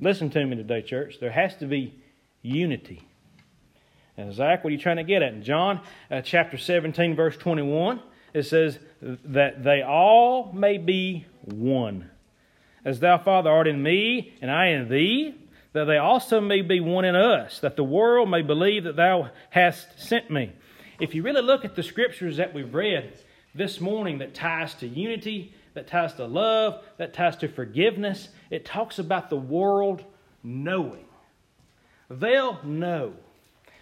Listen 0.00 0.30
to 0.30 0.44
me 0.44 0.56
today, 0.56 0.82
church. 0.82 1.18
There 1.20 1.30
has 1.30 1.56
to 1.56 1.66
be 1.66 1.94
unity. 2.42 3.06
And 4.16 4.32
Zach, 4.32 4.62
what 4.62 4.70
are 4.70 4.72
you 4.72 4.80
trying 4.80 4.98
to 4.98 5.04
get 5.04 5.22
at? 5.22 5.32
In 5.32 5.42
John 5.42 5.80
uh, 6.10 6.20
chapter 6.20 6.56
17, 6.56 7.16
verse 7.16 7.36
21, 7.36 8.00
it 8.32 8.44
says 8.44 8.78
that 9.00 9.64
they 9.64 9.82
all 9.82 10.52
may 10.52 10.78
be 10.78 11.26
one. 11.44 12.10
As 12.84 13.00
thou, 13.00 13.18
Father, 13.18 13.50
art 13.50 13.66
in 13.66 13.82
me, 13.82 14.34
and 14.42 14.50
I 14.50 14.68
in 14.68 14.88
thee, 14.88 15.34
that 15.74 15.84
they 15.84 15.98
also 15.98 16.40
may 16.40 16.62
be 16.62 16.80
one 16.80 17.04
in 17.04 17.16
us, 17.16 17.58
that 17.60 17.76
the 17.76 17.84
world 17.84 18.30
may 18.30 18.42
believe 18.42 18.84
that 18.84 18.96
thou 18.96 19.28
hast 19.50 20.00
sent 20.00 20.30
me. 20.30 20.52
If 21.00 21.14
you 21.14 21.22
really 21.22 21.42
look 21.42 21.64
at 21.64 21.74
the 21.74 21.82
scriptures 21.82 22.36
that 22.36 22.54
we've 22.54 22.72
read 22.72 23.12
this 23.54 23.80
morning 23.80 24.18
that 24.18 24.34
ties 24.34 24.72
to 24.74 24.86
unity, 24.86 25.52
that 25.74 25.88
ties 25.88 26.14
to 26.14 26.26
love, 26.26 26.82
that 26.98 27.12
ties 27.12 27.36
to 27.38 27.48
forgiveness, 27.48 28.28
it 28.50 28.64
talks 28.64 29.00
about 29.00 29.30
the 29.30 29.36
world 29.36 30.04
knowing. 30.44 31.04
They'll 32.08 32.62
know. 32.64 33.14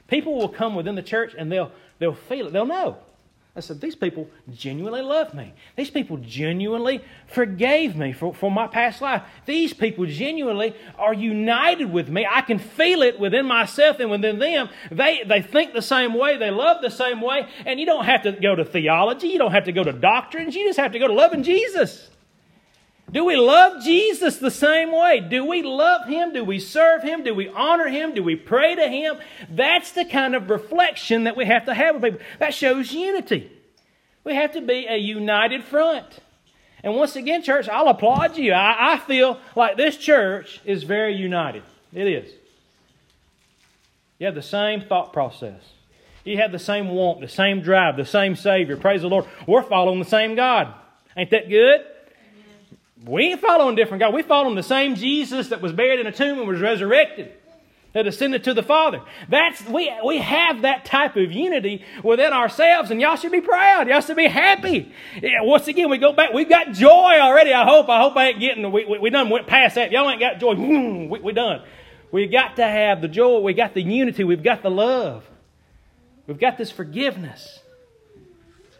People 0.08 0.34
will 0.34 0.48
come 0.48 0.74
within 0.74 0.94
the 0.94 1.02
church 1.02 1.34
and 1.36 1.52
they'll, 1.52 1.72
they'll 1.98 2.14
feel 2.14 2.46
it. 2.46 2.54
They'll 2.54 2.64
know. 2.64 2.98
I 3.54 3.60
said, 3.60 3.82
These 3.82 3.96
people 3.96 4.30
genuinely 4.50 5.02
love 5.02 5.34
me. 5.34 5.52
These 5.76 5.90
people 5.90 6.16
genuinely 6.16 7.04
forgave 7.26 7.96
me 7.96 8.12
for, 8.12 8.32
for 8.32 8.50
my 8.50 8.66
past 8.66 9.02
life. 9.02 9.22
These 9.44 9.74
people 9.74 10.06
genuinely 10.06 10.74
are 10.98 11.12
united 11.12 11.92
with 11.92 12.08
me. 12.08 12.26
I 12.30 12.40
can 12.40 12.58
feel 12.58 13.02
it 13.02 13.20
within 13.20 13.44
myself 13.44 14.00
and 14.00 14.10
within 14.10 14.38
them. 14.38 14.70
They, 14.90 15.22
they 15.26 15.42
think 15.42 15.74
the 15.74 15.82
same 15.82 16.14
way, 16.14 16.38
they 16.38 16.50
love 16.50 16.80
the 16.80 16.90
same 16.90 17.20
way, 17.20 17.46
and 17.66 17.78
you 17.78 17.84
don't 17.84 18.06
have 18.06 18.22
to 18.22 18.32
go 18.32 18.54
to 18.54 18.64
theology, 18.64 19.28
you 19.28 19.38
don't 19.38 19.52
have 19.52 19.64
to 19.64 19.72
go 19.72 19.84
to 19.84 19.92
doctrines, 19.92 20.54
you 20.54 20.66
just 20.66 20.78
have 20.78 20.92
to 20.92 20.98
go 20.98 21.08
to 21.08 21.14
loving 21.14 21.42
Jesus. 21.42 22.08
Do 23.12 23.26
we 23.26 23.36
love 23.36 23.82
Jesus 23.84 24.38
the 24.38 24.50
same 24.50 24.90
way? 24.90 25.20
Do 25.20 25.44
we 25.44 25.62
love 25.62 26.08
Him? 26.08 26.32
Do 26.32 26.44
we 26.44 26.58
serve 26.58 27.02
Him? 27.02 27.22
Do 27.22 27.34
we 27.34 27.48
honor 27.48 27.88
Him? 27.88 28.14
Do 28.14 28.22
we 28.22 28.36
pray 28.36 28.74
to 28.74 28.88
Him? 28.88 29.16
That's 29.50 29.92
the 29.92 30.06
kind 30.06 30.34
of 30.34 30.48
reflection 30.48 31.24
that 31.24 31.36
we 31.36 31.44
have 31.44 31.66
to 31.66 31.74
have 31.74 31.96
with 31.96 32.14
people. 32.14 32.26
That 32.38 32.54
shows 32.54 32.90
unity. 32.92 33.52
We 34.24 34.34
have 34.34 34.52
to 34.52 34.62
be 34.62 34.86
a 34.88 34.96
united 34.96 35.62
front. 35.64 36.06
And 36.82 36.96
once 36.96 37.14
again, 37.14 37.42
church, 37.42 37.68
I'll 37.68 37.88
applaud 37.88 38.38
you. 38.38 38.52
I, 38.54 38.94
I 38.94 38.98
feel 38.98 39.38
like 39.54 39.76
this 39.76 39.96
church 39.96 40.60
is 40.64 40.82
very 40.82 41.14
united. 41.14 41.64
It 41.92 42.08
is. 42.08 42.32
You 44.18 44.26
have 44.26 44.34
the 44.34 44.42
same 44.42 44.80
thought 44.80 45.12
process. 45.12 45.60
You 46.24 46.38
have 46.38 46.52
the 46.52 46.58
same 46.58 46.88
want, 46.88 47.20
the 47.20 47.28
same 47.28 47.60
drive, 47.60 47.96
the 47.96 48.06
same 48.06 48.36
Savior. 48.36 48.76
Praise 48.76 49.02
the 49.02 49.08
Lord. 49.08 49.26
We're 49.46 49.62
following 49.62 49.98
the 49.98 50.04
same 50.04 50.34
God. 50.34 50.72
Ain't 51.16 51.30
that 51.30 51.48
good? 51.48 51.80
We 53.04 53.30
ain't 53.30 53.40
following 53.40 53.74
different 53.74 54.00
God. 54.00 54.14
We 54.14 54.22
following 54.22 54.54
the 54.54 54.62
same 54.62 54.94
Jesus 54.94 55.48
that 55.48 55.60
was 55.60 55.72
buried 55.72 56.00
in 56.00 56.06
a 56.06 56.12
tomb 56.12 56.38
and 56.38 56.46
was 56.46 56.60
resurrected, 56.60 57.32
that 57.94 58.06
ascended 58.06 58.44
to 58.44 58.54
the 58.54 58.62
Father. 58.62 59.02
That's 59.28 59.64
we 59.66 59.92
we 60.04 60.18
have 60.18 60.62
that 60.62 60.84
type 60.84 61.16
of 61.16 61.32
unity 61.32 61.84
within 62.04 62.32
ourselves, 62.32 62.90
and 62.90 63.00
y'all 63.00 63.16
should 63.16 63.32
be 63.32 63.40
proud. 63.40 63.88
Y'all 63.88 64.00
should 64.00 64.16
be 64.16 64.28
happy. 64.28 64.92
Yeah, 65.20 65.42
once 65.42 65.66
again, 65.66 65.90
we 65.90 65.98
go 65.98 66.12
back. 66.12 66.32
We've 66.32 66.48
got 66.48 66.72
joy 66.72 67.18
already. 67.20 67.52
I 67.52 67.64
hope. 67.64 67.88
I 67.88 68.00
hope 68.00 68.16
I 68.16 68.28
ain't 68.28 68.40
getting. 68.40 68.70
We 68.70 68.84
we, 68.84 68.98
we 68.98 69.10
done 69.10 69.30
went 69.30 69.48
past 69.48 69.74
that. 69.74 69.90
Y'all 69.90 70.08
ain't 70.08 70.20
got 70.20 70.38
joy. 70.38 70.54
We 70.54 71.18
we 71.18 71.32
done. 71.32 71.62
We 72.12 72.26
got 72.28 72.56
to 72.56 72.64
have 72.64 73.00
the 73.00 73.08
joy. 73.08 73.40
We 73.40 73.54
got 73.54 73.74
the 73.74 73.82
unity. 73.82 74.22
We've 74.22 74.42
got 74.42 74.62
the 74.62 74.70
love. 74.70 75.28
We've 76.26 76.38
got 76.38 76.56
this 76.56 76.70
forgiveness. 76.70 77.58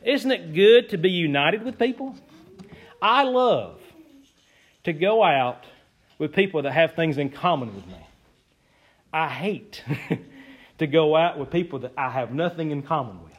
Isn't 0.05 0.31
it 0.31 0.55
good 0.55 0.91
to 0.91 0.99
be 0.99 1.11
united 1.11 1.65
with 1.65 1.79
people? 1.79 2.15
I 3.01 3.25
love 3.25 3.82
to 4.85 4.92
go 4.92 5.23
out 5.23 5.64
with 6.18 6.33
people 6.33 6.62
that 6.62 6.73
have 6.73 6.95
things 6.95 7.18
in 7.18 7.31
common 7.31 7.75
with 7.75 7.87
me. 7.87 8.07
I 9.12 9.29
hate 9.29 9.83
to 10.79 10.87
go 10.87 11.16
out 11.16 11.38
with 11.38 11.51
people 11.51 11.81
that 11.81 11.92
I 11.97 12.11
have 12.11 12.33
nothing 12.33 12.71
in 12.71 12.83
common 12.83 13.23
with. 13.23 13.33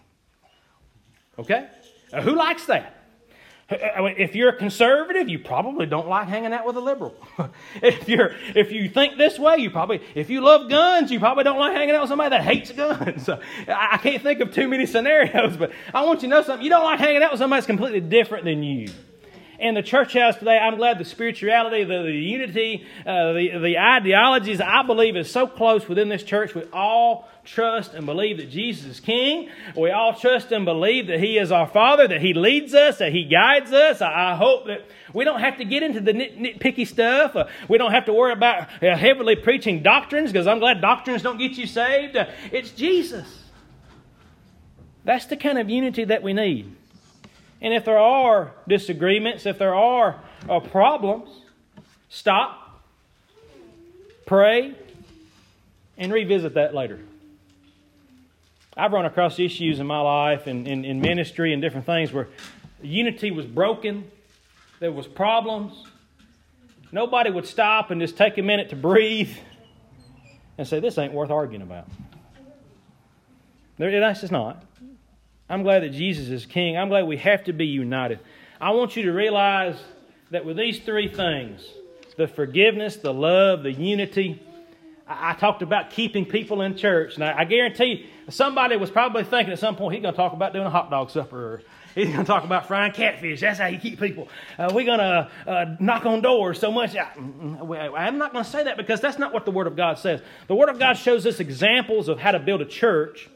Okay? 1.40 1.68
Now, 2.12 2.22
who 2.22 2.36
likes 2.36 2.66
that? 2.68 3.00
If 3.70 4.36
you're 4.36 4.50
a 4.50 4.56
conservative, 4.56 5.30
you 5.30 5.40
probably 5.40 5.86
don't 5.86 6.08
like 6.08 6.28
hanging 6.28 6.54
out 6.54 6.66
with 6.66 6.76
a 6.76 6.82
liberal. 6.82 7.16
if 7.82 8.08
you're 8.08 8.36
if 8.54 8.72
you 8.72 8.90
think 8.90 9.18
this 9.18 9.40
way, 9.40 9.58
you 9.58 9.72
probably 9.72 10.02
if 10.14 10.30
you 10.30 10.42
love 10.42 10.70
guns, 10.70 11.10
you 11.12 11.20
probably 11.20 11.44
don't 11.44 11.58
like 11.58 11.74
hanging 11.74 11.96
out 11.96 12.02
with 12.02 12.10
somebody 12.10 12.32
that 12.32 12.44
hates 12.44 12.72
guns. 12.72 13.30
I 13.68 13.98
can't 13.98 14.22
think 14.22 14.42
of 14.42 14.54
too 14.54 14.68
many 14.68 14.86
scenarios, 14.86 15.58
but 15.58 15.72
I 15.94 16.04
want 16.04 16.22
you 16.22 16.30
to 16.30 16.36
know 16.36 16.42
something. 16.44 16.64
You 16.64 16.70
don't 16.70 16.84
like 16.84 17.00
hanging 17.00 17.24
out 17.24 17.32
with 17.32 17.40
somebody 17.40 17.62
that's 17.62 17.68
completely 17.68 18.02
different 18.02 18.44
than 18.44 18.62
you 18.64 18.90
in 19.64 19.76
the 19.76 19.82
church 19.82 20.14
house 20.14 20.36
today, 20.36 20.58
I'm 20.58 20.76
glad 20.76 21.00
the 21.00 21.06
spirituality, 21.06 21.86
the, 21.86 22.04
the 22.04 22.12
unity, 22.12 22.86
uh, 23.06 23.32
the, 23.32 23.58
the 23.60 23.80
ideologies, 23.80 24.60
I 24.60 24.84
believe, 24.84 25.16
is 25.16 25.32
so 25.32 25.48
close 25.48 25.88
within 25.88 26.10
this 26.10 26.22
church. 26.22 26.54
We 26.54 26.64
all 26.74 27.30
trust 27.46 27.94
and 27.94 28.06
believe 28.06 28.38
that 28.38 28.50
Jesus 28.50 28.86
is 28.86 29.00
King. 29.00 29.50
We 29.74 29.90
all 29.90 30.14
trust 30.16 30.52
and 30.52 30.66
believe 30.66 31.08
that 31.08 31.22
He 31.22 31.38
is 31.38 31.50
our 31.50 31.66
Father, 31.66 32.10
that 32.10 32.22
He 32.22 32.34
leads 32.34 32.74
us, 32.74 32.98
that 32.98 33.14
He 33.14 33.24
guides 33.24 33.72
us. 33.72 34.02
I, 34.02 34.36
hope 34.36 34.68
that 34.68 34.86
we 35.14 35.24
don't 35.24 35.40
have 35.40 35.58
to 35.58 35.66
get 35.66 35.82
into 35.82 36.02
the 36.02 36.12
nit, 36.12 36.38
nitpicky 36.38 36.86
stuff. 36.86 37.34
Uh, 37.34 37.48
we 37.70 37.78
don't 37.78 37.92
have 37.92 38.06
to 38.06 38.14
worry 38.14 38.34
about 38.34 38.68
uh, 38.84 38.98
heavily 38.98 39.38
preaching 39.38 39.82
doctrines 39.82 40.34
because 40.34 40.46
I'm 40.46 40.60
glad 40.60 40.82
doctrines 40.82 41.22
don't 41.22 41.38
get 41.38 41.54
you 41.54 41.68
saved. 41.68 42.18
Uh, 42.18 42.26
it's 42.52 42.72
Jesus. 42.72 43.46
That's 45.06 45.26
the 45.26 45.38
kind 45.38 45.58
of 45.58 45.70
unity 45.70 46.04
that 46.04 46.22
we 46.22 46.34
need. 46.34 46.76
And 47.64 47.74
if 47.74 47.86
there 47.86 47.98
are 47.98 48.52
disagreements, 48.68 49.46
if 49.46 49.58
there 49.58 49.74
are 49.74 50.20
uh, 50.50 50.60
problems, 50.60 51.30
stop, 52.10 52.84
pray, 54.26 54.76
and 55.98 56.12
revisit 56.12 56.56
that 56.56 56.76
later. 56.76 57.00
I've 58.76 58.92
run 58.92 59.06
across 59.06 59.40
issues 59.40 59.80
in 59.80 59.88
my 59.88 60.02
life 60.02 60.46
and 60.46 60.68
in, 60.68 60.84
in 60.84 61.00
ministry 61.00 61.54
and 61.54 61.62
different 61.62 61.86
things 61.86 62.12
where 62.12 62.28
unity 62.82 63.32
was 63.32 63.46
broken, 63.46 64.12
there 64.82 64.92
was 64.92 65.08
problems. 65.08 65.86
Nobody 66.92 67.32
would 67.32 67.48
stop 67.48 67.92
and 67.92 68.02
just 68.02 68.18
take 68.18 68.38
a 68.38 68.42
minute 68.42 68.70
to 68.72 68.76
breathe 68.76 69.36
and 70.58 70.68
say, 70.68 70.82
This 70.82 70.98
ain't 70.98 71.14
worth 71.14 71.30
arguing 71.30 71.62
about. 71.62 71.88
That's 73.78 74.22
just 74.22 74.32
not. 74.32 74.64
I'm 75.54 75.64
glad 75.64 75.84
that 75.84 75.90
Jesus 75.90 76.30
is 76.30 76.46
King. 76.46 76.78
I'm 76.78 76.90
glad 76.90 77.04
we 77.04 77.18
have 77.18 77.44
to 77.44 77.54
be 77.54 77.68
united. 77.68 78.20
I 78.60 78.72
want 78.72 78.96
you 78.96 79.04
to 79.04 79.12
realize 79.12 79.76
that 80.32 80.46
with 80.46 80.58
these 80.58 80.80
three 80.80 81.08
things 81.08 81.64
the 82.18 82.28
forgiveness, 82.28 82.98
the 82.98 83.14
love, 83.14 83.64
the 83.64 83.72
unity 83.72 84.42
I, 85.08 85.32
I 85.32 85.34
talked 85.34 85.62
about 85.62 85.92
keeping 85.92 86.26
people 86.26 86.62
in 86.62 86.76
church. 86.78 87.18
Now, 87.18 87.36
I, 87.38 87.46
guarantee 87.46 88.10
somebody 88.30 88.78
was 88.78 88.90
probably 88.90 89.24
thinking 89.24 89.54
at 89.54 89.60
some 89.60 89.76
point 89.76 89.96
he's 89.96 90.02
going 90.02 90.14
to 90.14 90.18
talk 90.18 90.34
about 90.34 90.54
doing 90.54 90.66
a 90.66 90.70
hot 90.70 90.90
dog 90.90 91.10
supper 91.10 91.38
or 91.38 91.62
He's 91.96 92.08
going 92.08 92.22
to 92.22 92.26
talk 92.26 92.44
about 92.44 92.68
frying 92.68 92.92
catfish. 92.92 93.42
That's 93.42 93.60
how 93.60 93.68
you 93.68 93.78
keep 93.78 94.00
people. 94.00 94.28
Uh, 94.58 94.72
we're 94.74 94.86
going 94.86 94.98
to 94.98 95.30
uh, 95.46 95.76
knock 95.80 96.08
on 96.08 96.22
doors 96.22 96.60
so 96.60 96.72
much. 96.72 96.96
I, 96.96 97.12
I'm 97.16 98.18
not 98.18 98.34
going 98.34 98.44
to 98.44 98.50
say 98.50 98.64
that 98.64 98.78
because 98.78 99.00
that's 99.00 99.20
not 99.20 99.32
what 99.32 99.46
the 99.46 99.52
Word 99.52 99.68
of 99.68 99.76
God 99.76 100.00
says. 100.00 100.20
The 100.48 100.56
Word 100.56 100.70
of 100.70 100.80
God 100.80 100.94
shows 100.94 101.28
us 101.28 101.40
examples 101.40 102.10
of 102.10 102.18
how 102.18 102.32
to 102.32 102.40
build 102.40 102.62
a 102.62 102.66
church. 102.66 103.30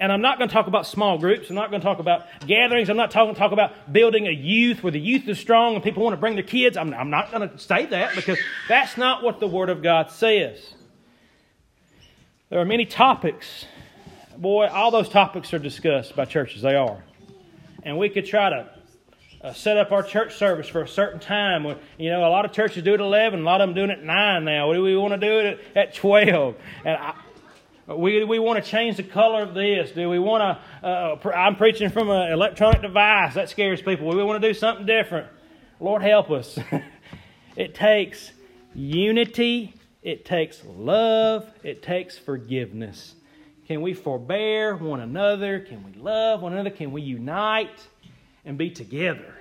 And 0.00 0.10
I'm 0.10 0.22
not 0.22 0.38
going 0.38 0.48
to 0.48 0.52
talk 0.52 0.66
about 0.66 0.86
small 0.86 1.18
groups. 1.18 1.50
I'm 1.50 1.56
not 1.56 1.70
going 1.70 1.80
to 1.80 1.86
talk 1.86 1.98
about 1.98 2.26
gatherings. 2.46 2.88
I'm 2.88 2.96
not 2.96 3.10
talking 3.10 3.34
talk 3.34 3.52
about 3.52 3.92
building 3.92 4.26
a 4.26 4.32
youth 4.32 4.82
where 4.82 4.90
the 4.90 5.00
youth 5.00 5.28
is 5.28 5.38
strong 5.38 5.74
and 5.74 5.84
people 5.84 6.02
want 6.02 6.14
to 6.14 6.20
bring 6.20 6.34
their 6.34 6.42
kids. 6.42 6.76
I'm, 6.76 6.92
I'm 6.94 7.10
not 7.10 7.30
going 7.30 7.48
to 7.48 7.58
say 7.58 7.86
that 7.86 8.16
because 8.16 8.38
that's 8.68 8.96
not 8.96 9.22
what 9.22 9.38
the 9.38 9.46
Word 9.46 9.68
of 9.68 9.82
God 9.82 10.10
says. 10.10 10.74
There 12.48 12.58
are 12.58 12.64
many 12.64 12.86
topics. 12.86 13.66
Boy, 14.36 14.66
all 14.68 14.90
those 14.90 15.08
topics 15.08 15.52
are 15.52 15.58
discussed 15.58 16.16
by 16.16 16.24
churches. 16.24 16.62
They 16.62 16.74
are 16.74 17.04
and 17.82 17.98
we 17.98 18.08
could 18.08 18.26
try 18.26 18.50
to 18.50 18.68
uh, 19.42 19.52
set 19.52 19.76
up 19.76 19.90
our 19.92 20.02
church 20.02 20.36
service 20.36 20.68
for 20.68 20.82
a 20.82 20.88
certain 20.88 21.20
time. 21.20 21.64
You 21.98 22.10
know, 22.10 22.20
a 22.20 22.28
lot 22.28 22.44
of 22.44 22.52
churches 22.52 22.82
do 22.82 22.92
it 22.92 22.94
at 22.94 23.00
11, 23.00 23.40
a 23.40 23.42
lot 23.42 23.60
of 23.60 23.68
them 23.68 23.74
doing 23.74 23.90
it 23.90 24.00
at 24.00 24.04
9 24.04 24.44
now. 24.44 24.68
What 24.68 24.74
do 24.74 24.82
we 24.82 24.96
want 24.96 25.18
to 25.18 25.26
do 25.26 25.38
it 25.38 25.60
at 25.74 25.94
12? 25.94 26.56
And 26.84 26.96
I, 26.96 27.14
we, 27.96 28.24
we 28.24 28.38
want 28.38 28.62
to 28.62 28.70
change 28.70 28.96
the 28.96 29.02
color 29.02 29.42
of 29.42 29.54
this. 29.54 29.90
Do 29.92 30.08
we 30.08 30.18
want 30.18 30.58
to? 30.82 30.86
Uh, 30.86 31.30
I'm 31.30 31.56
preaching 31.56 31.90
from 31.90 32.10
an 32.10 32.32
electronic 32.32 32.82
device. 32.82 33.34
That 33.34 33.48
scares 33.48 33.82
people. 33.82 34.08
We 34.08 34.22
want 34.22 34.40
to 34.40 34.48
do 34.48 34.54
something 34.54 34.86
different. 34.86 35.28
Lord 35.80 36.02
help 36.02 36.30
us. 36.30 36.58
it 37.56 37.74
takes 37.74 38.32
unity, 38.74 39.74
it 40.02 40.24
takes 40.24 40.62
love, 40.64 41.50
it 41.62 41.82
takes 41.82 42.18
forgiveness. 42.18 43.14
Can 43.66 43.82
we 43.82 43.94
forbear 43.94 44.76
one 44.76 45.00
another? 45.00 45.60
Can 45.60 45.84
we 45.84 45.92
love 46.00 46.42
one 46.42 46.52
another? 46.52 46.70
Can 46.70 46.92
we 46.92 47.02
unite 47.02 47.86
and 48.44 48.58
be 48.58 48.70
together? 48.70 49.34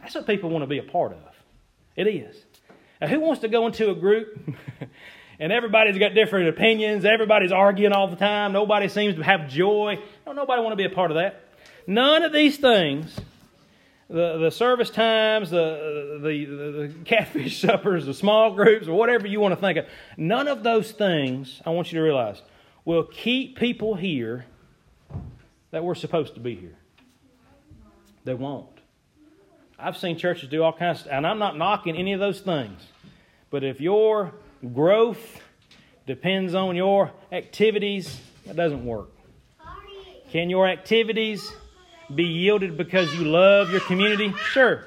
That's 0.00 0.14
what 0.14 0.26
people 0.26 0.50
want 0.50 0.62
to 0.62 0.68
be 0.68 0.78
a 0.78 0.82
part 0.82 1.12
of. 1.12 1.34
It 1.96 2.06
is. 2.06 2.36
Now, 3.00 3.08
who 3.08 3.20
wants 3.20 3.40
to 3.42 3.48
go 3.48 3.66
into 3.66 3.90
a 3.90 3.94
group 3.94 4.38
and 5.38 5.52
everybody's 5.52 5.98
got 5.98 6.14
different 6.14 6.48
opinions? 6.48 7.04
Everybody's 7.04 7.52
arguing 7.52 7.92
all 7.92 8.08
the 8.08 8.16
time. 8.16 8.52
Nobody 8.52 8.88
seems 8.88 9.16
to 9.16 9.22
have 9.22 9.48
joy. 9.48 9.98
No, 10.26 10.32
nobody 10.32 10.62
want 10.62 10.72
to 10.72 10.76
be 10.76 10.84
a 10.84 10.94
part 10.94 11.10
of 11.10 11.16
that. 11.16 11.42
None 11.86 12.22
of 12.22 12.32
these 12.32 12.56
things 12.56 13.18
the, 14.08 14.38
the 14.38 14.50
service 14.50 14.90
times, 14.90 15.50
the, 15.50 16.18
the, 16.22 16.44
the, 16.44 16.94
catfish 17.04 17.60
suppers, 17.60 18.06
the 18.06 18.14
small 18.14 18.54
groups, 18.54 18.86
or 18.86 18.96
whatever 18.96 19.26
you 19.26 19.40
want 19.40 19.54
to 19.54 19.60
think 19.60 19.78
of, 19.78 19.86
none 20.16 20.48
of 20.48 20.62
those 20.62 20.92
things, 20.92 21.60
I 21.66 21.70
want 21.70 21.92
you 21.92 21.98
to 21.98 22.04
realize, 22.04 22.40
will 22.84 23.04
keep 23.04 23.58
people 23.58 23.94
here 23.94 24.46
that 25.72 25.82
we're 25.82 25.96
supposed 25.96 26.34
to 26.34 26.40
be 26.40 26.54
here. 26.54 26.76
They 28.24 28.34
won't. 28.34 28.68
I've 29.78 29.96
seen 29.96 30.16
churches 30.16 30.48
do 30.48 30.62
all 30.62 30.72
kinds, 30.72 31.02
of, 31.02 31.08
and 31.08 31.26
I'm 31.26 31.38
not 31.38 31.56
knocking 31.56 31.96
any 31.96 32.12
of 32.12 32.20
those 32.20 32.40
things. 32.40 32.80
But 33.50 33.62
if 33.62 33.80
your 33.80 34.34
growth 34.74 35.40
depends 36.06 36.54
on 36.54 36.76
your 36.76 37.12
activities, 37.32 38.20
that 38.46 38.56
doesn't 38.56 38.84
work. 38.84 39.10
Can 40.30 40.50
your 40.50 40.66
activities 40.68 41.52
be 42.14 42.24
yielded 42.24 42.76
because 42.76 43.14
you 43.14 43.24
love 43.24 43.70
your 43.70 43.80
community? 43.80 44.32
Sure. 44.50 44.84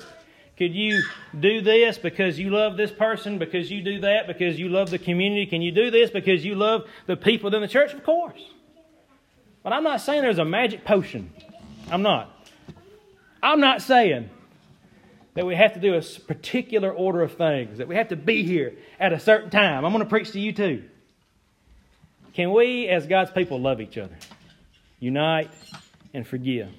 Could 0.58 0.76
you 0.76 1.02
do 1.40 1.62
this 1.62 1.98
because 1.98 2.38
you 2.38 2.50
love 2.50 2.76
this 2.76 2.92
person, 2.92 3.38
because 3.38 3.72
you 3.72 3.82
do 3.82 4.02
that, 4.02 4.28
because 4.28 4.60
you 4.60 4.68
love 4.68 4.90
the 4.90 5.00
community? 5.00 5.46
Can 5.46 5.62
you 5.62 5.72
do 5.72 5.90
this 5.90 6.10
because 6.10 6.44
you 6.44 6.56
love 6.56 6.86
the 7.06 7.16
people 7.16 7.54
in 7.56 7.62
the 7.62 7.68
church? 7.68 7.94
Of 7.94 8.04
course. 8.04 8.42
But 9.64 9.74
I'm 9.74 9.84
not 9.84 10.02
saying 10.02 10.22
there's 10.22 10.38
a 10.38 10.46
magic 10.46 10.84
potion. 10.84 11.32
I'm 11.90 12.02
not. 12.02 12.30
I'm 13.42 13.62
not 13.62 13.82
saying 13.82 14.30
that 15.36 15.46
we 15.46 15.56
have 15.56 15.74
to 15.74 15.80
do 15.80 15.96
a 15.96 16.02
particular 16.02 16.92
order 16.92 17.22
of 17.22 17.34
things, 17.34 17.78
that 17.78 17.88
we 17.88 17.96
have 17.96 18.10
to 18.10 18.16
be 18.16 18.44
here 18.44 18.74
at 19.00 19.14
a 19.14 19.20
certain 19.20 19.50
time. 19.50 19.86
I'm 19.86 19.92
going 19.92 20.04
to 20.04 20.10
preach 20.10 20.32
to 20.32 20.40
you 20.40 20.52
too. 20.52 20.84
Can 22.34 22.52
we, 22.52 22.88
as 22.88 23.08
God's 23.08 23.32
people, 23.32 23.60
love 23.60 23.82
each 23.82 23.98
other, 23.98 24.16
unite, 25.00 25.50
and 26.14 26.26
forgive? 26.26 26.70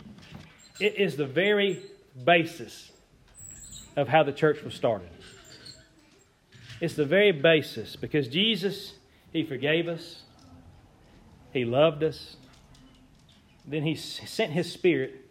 It 0.81 0.97
is 0.97 1.17
the 1.17 1.27
very 1.27 1.83
basis 2.25 2.91
of 3.97 4.09
how 4.09 4.23
the 4.23 4.33
church 4.33 4.63
was 4.63 4.75
started. 4.75 5.11
It's 6.81 6.95
the 6.95 7.05
very 7.05 7.33
basis 7.33 7.97
because 7.97 8.29
Jesus, 8.29 8.95
He 9.33 9.45
forgave 9.45 9.89
us, 9.89 10.23
He 11.53 11.65
loved 11.65 12.03
us, 12.03 12.37
then 13.67 13.83
He 13.83 13.95
sent 13.95 14.53
His 14.53 14.73
Spirit 14.73 15.29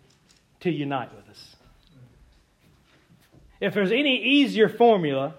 to 0.60 0.69
unite 0.69 1.15
with 1.15 1.27
us. 1.29 1.55
If 3.60 3.74
there's 3.74 3.91
any 3.91 4.24
easier 4.24 4.69
formula 4.69 5.36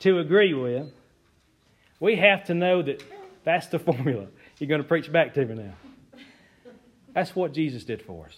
to 0.00 0.18
agree 0.18 0.54
with, 0.54 0.92
we 2.00 2.16
have 2.16 2.44
to 2.44 2.54
know 2.54 2.82
that 2.82 3.02
that's 3.44 3.66
the 3.66 3.78
formula. 3.78 4.26
You're 4.58 4.68
going 4.68 4.82
to 4.82 4.88
preach 4.88 5.12
back 5.12 5.34
to 5.34 5.44
me 5.44 5.54
now. 5.54 5.74
That's 7.12 7.36
what 7.36 7.52
Jesus 7.52 7.84
did 7.84 8.02
for 8.02 8.26
us. 8.26 8.36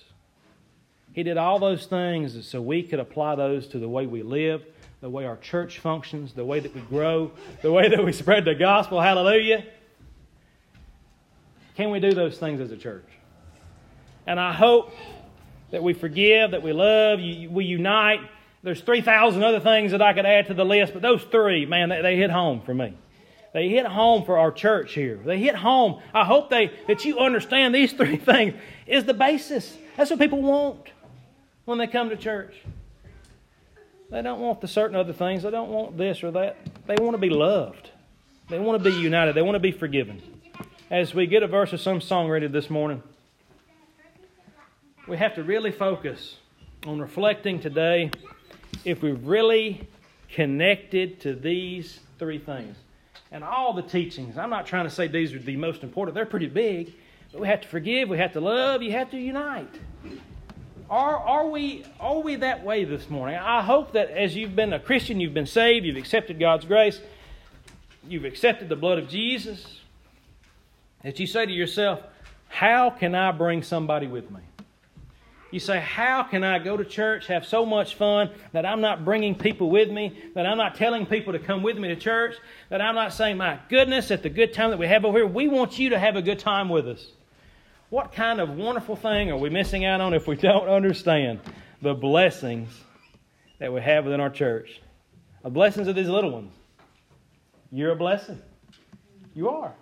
He 1.13 1.23
did 1.23 1.39
all 1.39 1.59
those 1.59 1.87
things 1.87 2.47
so 2.47 2.61
we 2.61 2.83
could 2.83 3.01
apply 3.01 3.37
those 3.37 3.69
to 3.69 3.79
the 3.79 3.89
way 3.89 4.07
we 4.07 4.23
live, 4.23 4.65
the 5.01 5.09
way 5.09 5.25
our 5.25 5.37
church 5.37 5.79
functions, 5.79 6.35
the 6.35 6.45
way 6.45 6.61
that 6.61 6.75
we 6.75 6.81
grow, 6.83 7.31
the 7.63 7.73
way 7.73 7.89
that 7.89 8.05
we 8.05 8.13
spread 8.13 8.45
the 8.45 8.55
gospel. 8.55 9.01
Hallelujah. 9.01 9.65
Can 11.77 11.91
we 11.91 12.01
do 12.01 12.13
those 12.13 12.37
things 12.39 12.61
as 12.61 12.71
a 12.73 12.77
church? 12.77 13.07
And 14.27 14.41
I 14.41 14.53
hope 14.53 14.93
that 15.71 15.83
we 15.83 15.95
forgive, 15.95 16.51
that 16.51 16.63
we 16.63 16.73
love, 16.73 17.19
we 17.19 17.65
unite. 17.65 18.21
There's 18.67 18.81
3,000 18.81 19.45
other 19.45 19.61
things 19.61 19.93
that 19.93 20.03
I 20.03 20.13
could 20.13 20.27
add 20.27 20.49
to 20.49 20.55
the 20.55 20.65
list, 20.65 20.93
but 20.93 21.01
those 21.01 21.23
three, 21.23 21.67
man, 21.67 21.89
they, 21.89 22.03
they 22.03 22.17
hit 22.17 22.33
home 22.33 22.63
for 22.63 22.75
me. 22.75 22.97
They 23.55 23.69
hit 23.69 23.87
home 23.87 24.25
for 24.25 24.39
our 24.39 24.51
church 24.51 24.93
here. 24.93 25.21
They 25.25 25.39
hit 25.39 25.55
home. 25.55 26.03
I 26.13 26.25
hope 26.25 26.51
they, 26.51 26.73
that 26.89 27.05
you 27.05 27.21
understand 27.21 27.73
these 27.73 27.93
three 27.97 28.17
things 28.17 28.55
is 28.89 29.05
the 29.05 29.15
basis. 29.15 29.77
That's 29.97 30.11
what 30.11 30.19
people 30.19 30.43
want 30.43 30.81
when 31.65 31.79
they 31.79 31.87
come 31.87 32.09
to 32.09 32.17
church. 32.17 32.57
They 34.11 34.21
don't 34.21 34.41
want 34.41 34.61
the 34.61 34.67
certain 34.67 34.97
other 34.97 35.13
things. 35.13 35.45
They 35.45 35.53
don't 35.53 35.71
want 35.71 35.97
this 35.97 36.25
or 36.25 36.33
that. 36.33 36.57
They 36.89 36.97
want 36.97 37.15
to 37.15 37.19
be 37.19 37.31
loved. 37.31 37.91
They 38.49 38.59
want 38.59 38.83
to 38.83 38.91
be 38.91 38.97
united. 38.97 39.37
They 39.37 39.43
want 39.43 39.55
to 39.55 39.61
be 39.61 39.71
forgiven. 39.71 40.21
As 40.91 41.15
we 41.15 41.29
get 41.29 41.45
a 41.45 41.47
verse 41.47 41.73
of 41.73 41.81
some 41.81 42.01
song 42.01 42.29
ready 42.29 42.49
this 42.49 42.69
morning, 42.69 43.05
we 45.07 45.19
have 45.19 45.37
to 45.37 45.45
really 45.45 45.71
focus 45.71 46.39
on 46.85 46.99
reflecting 46.99 47.61
today 47.61 48.11
if 48.87 49.03
we've 49.03 49.27
really 49.27 49.87
connected 50.33 51.21
to 51.21 51.35
these 51.35 51.99
three 52.19 52.39
things. 52.39 52.77
And 53.33 53.43
all 53.43 53.73
the 53.73 53.83
teachings, 53.83 54.39
I'm 54.39 54.49
not 54.49 54.65
trying 54.67 54.85
to 54.85 54.91
say 54.91 55.09
these 55.09 55.35
are 55.35 55.39
the 55.41 55.57
most 55.57 55.83
important, 55.83 56.15
they're 56.15 56.25
pretty 56.25 56.47
big. 56.47 56.95
But 57.33 57.41
we 57.41 57.49
have 57.49 57.61
to 57.63 57.69
forgive, 57.69 58.09
we 58.09 58.19
have 58.19 58.33
to 58.35 58.41
love, 58.41 58.83
you 58.83 58.93
have 58.93 59.11
to 59.11 59.19
unite. 59.19 59.75
Are, 60.89 61.17
are, 61.17 61.49
we, 61.49 61.85
are 61.99 62.21
we 62.21 62.37
that 62.37 62.65
way 62.65 62.85
this 62.85 63.11
morning? 63.11 63.37
I 63.37 63.61
hope 63.61 63.93
that 63.93 64.11
as 64.11 64.37
you've 64.37 64.55
been 64.55 64.73
a 64.73 64.79
Christian, 64.79 65.19
you've 65.19 65.35
been 65.35 65.47
saved, 65.47 65.85
you've 65.85 65.97
accepted 65.97 66.39
God's 66.39 66.65
grace, 66.65 67.01
you've 68.09 68.25
accepted 68.25 68.69
the 68.69 68.77
blood 68.77 68.99
of 68.99 69.09
Jesus, 69.09 69.81
that 71.03 71.19
you 71.19 71.27
say 71.27 71.45
to 71.45 71.53
yourself, 71.53 72.01
How 72.47 72.91
can 72.91 73.17
I 73.17 73.33
bring 73.33 73.65
somebody 73.65 74.07
with 74.07 74.31
me? 74.31 74.41
You 75.57 75.61
say, 75.61 75.81
How 75.81 76.23
can 76.23 76.45
I 76.45 76.59
go 76.59 76.77
to 76.77 76.85
church, 76.85 77.29
have 77.29 77.47
so 77.47 77.65
much 77.65 77.95
fun 77.95 78.29
that 78.53 78.67
I'm 78.67 78.83
not 78.83 79.07
bringing 79.07 79.35
people 79.35 79.71
with 79.71 79.91
me, 79.91 80.15
that 80.35 80.45
I'm 80.45 80.59
not 80.59 80.75
telling 80.75 81.07
people 81.07 81.33
to 81.33 81.39
come 81.39 81.63
with 81.63 81.79
me 81.79 81.89
to 81.89 81.97
church, 81.97 82.37
that 82.69 82.83
I'm 82.83 82.95
not 82.95 83.15
saying, 83.15 83.39
My 83.39 83.59
goodness, 83.71 84.11
at 84.11 84.23
the 84.23 84.29
good 84.29 84.53
time 84.53 84.69
that 84.69 84.79
we 84.79 84.87
have 84.87 85.07
over 85.07 85.17
here, 85.17 85.27
we 85.27 85.49
want 85.49 85.79
you 85.79 85.89
to 85.89 85.99
have 85.99 86.15
a 86.15 86.21
good 86.21 86.39
time 86.39 86.69
with 86.69 86.87
us. 86.87 87.07
What 87.89 88.13
kind 88.13 88.39
of 88.39 88.51
wonderful 88.51 88.97
thing 88.97 89.31
are 89.31 89.39
we 89.39 89.49
missing 89.49 89.87
out 89.87 90.03
on 90.03 90.13
if 90.13 90.27
we 90.27 90.37
don't 90.51 90.69
understand 90.69 91.41
the 91.81 91.95
blessings 91.95 92.69
that 93.59 93.73
we 93.73 93.81
have 93.81 94.05
within 94.05 94.21
our 94.21 94.29
church. 94.29 94.83
The 95.43 95.49
blessings 95.49 95.89
of 95.89 95.97
these 95.97 96.11
little 96.11 96.33
ones. 96.33 96.53
You're 97.73 97.93
a 97.93 97.97
blessing. 97.97 98.43
You 99.33 99.49
are. 99.49 99.73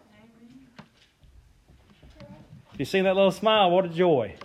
You 2.78 2.84
see 2.84 3.00
that 3.00 3.16
little 3.16 3.32
smile, 3.32 3.72
what 3.72 3.86
a 3.86 3.88
joy. 3.88 4.36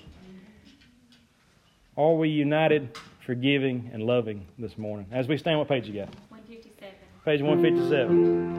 Are 2.00 2.14
we 2.14 2.30
united, 2.30 2.98
forgiving, 3.26 3.90
and 3.92 4.04
loving 4.04 4.46
this 4.58 4.78
morning? 4.78 5.06
As 5.12 5.28
we 5.28 5.38
stand, 5.38 5.60
what 5.60 5.68
page 5.68 5.86
you 5.86 5.96
got? 5.96 6.08
157. 6.30 6.94
Page 7.26 7.42
157. 7.42 8.50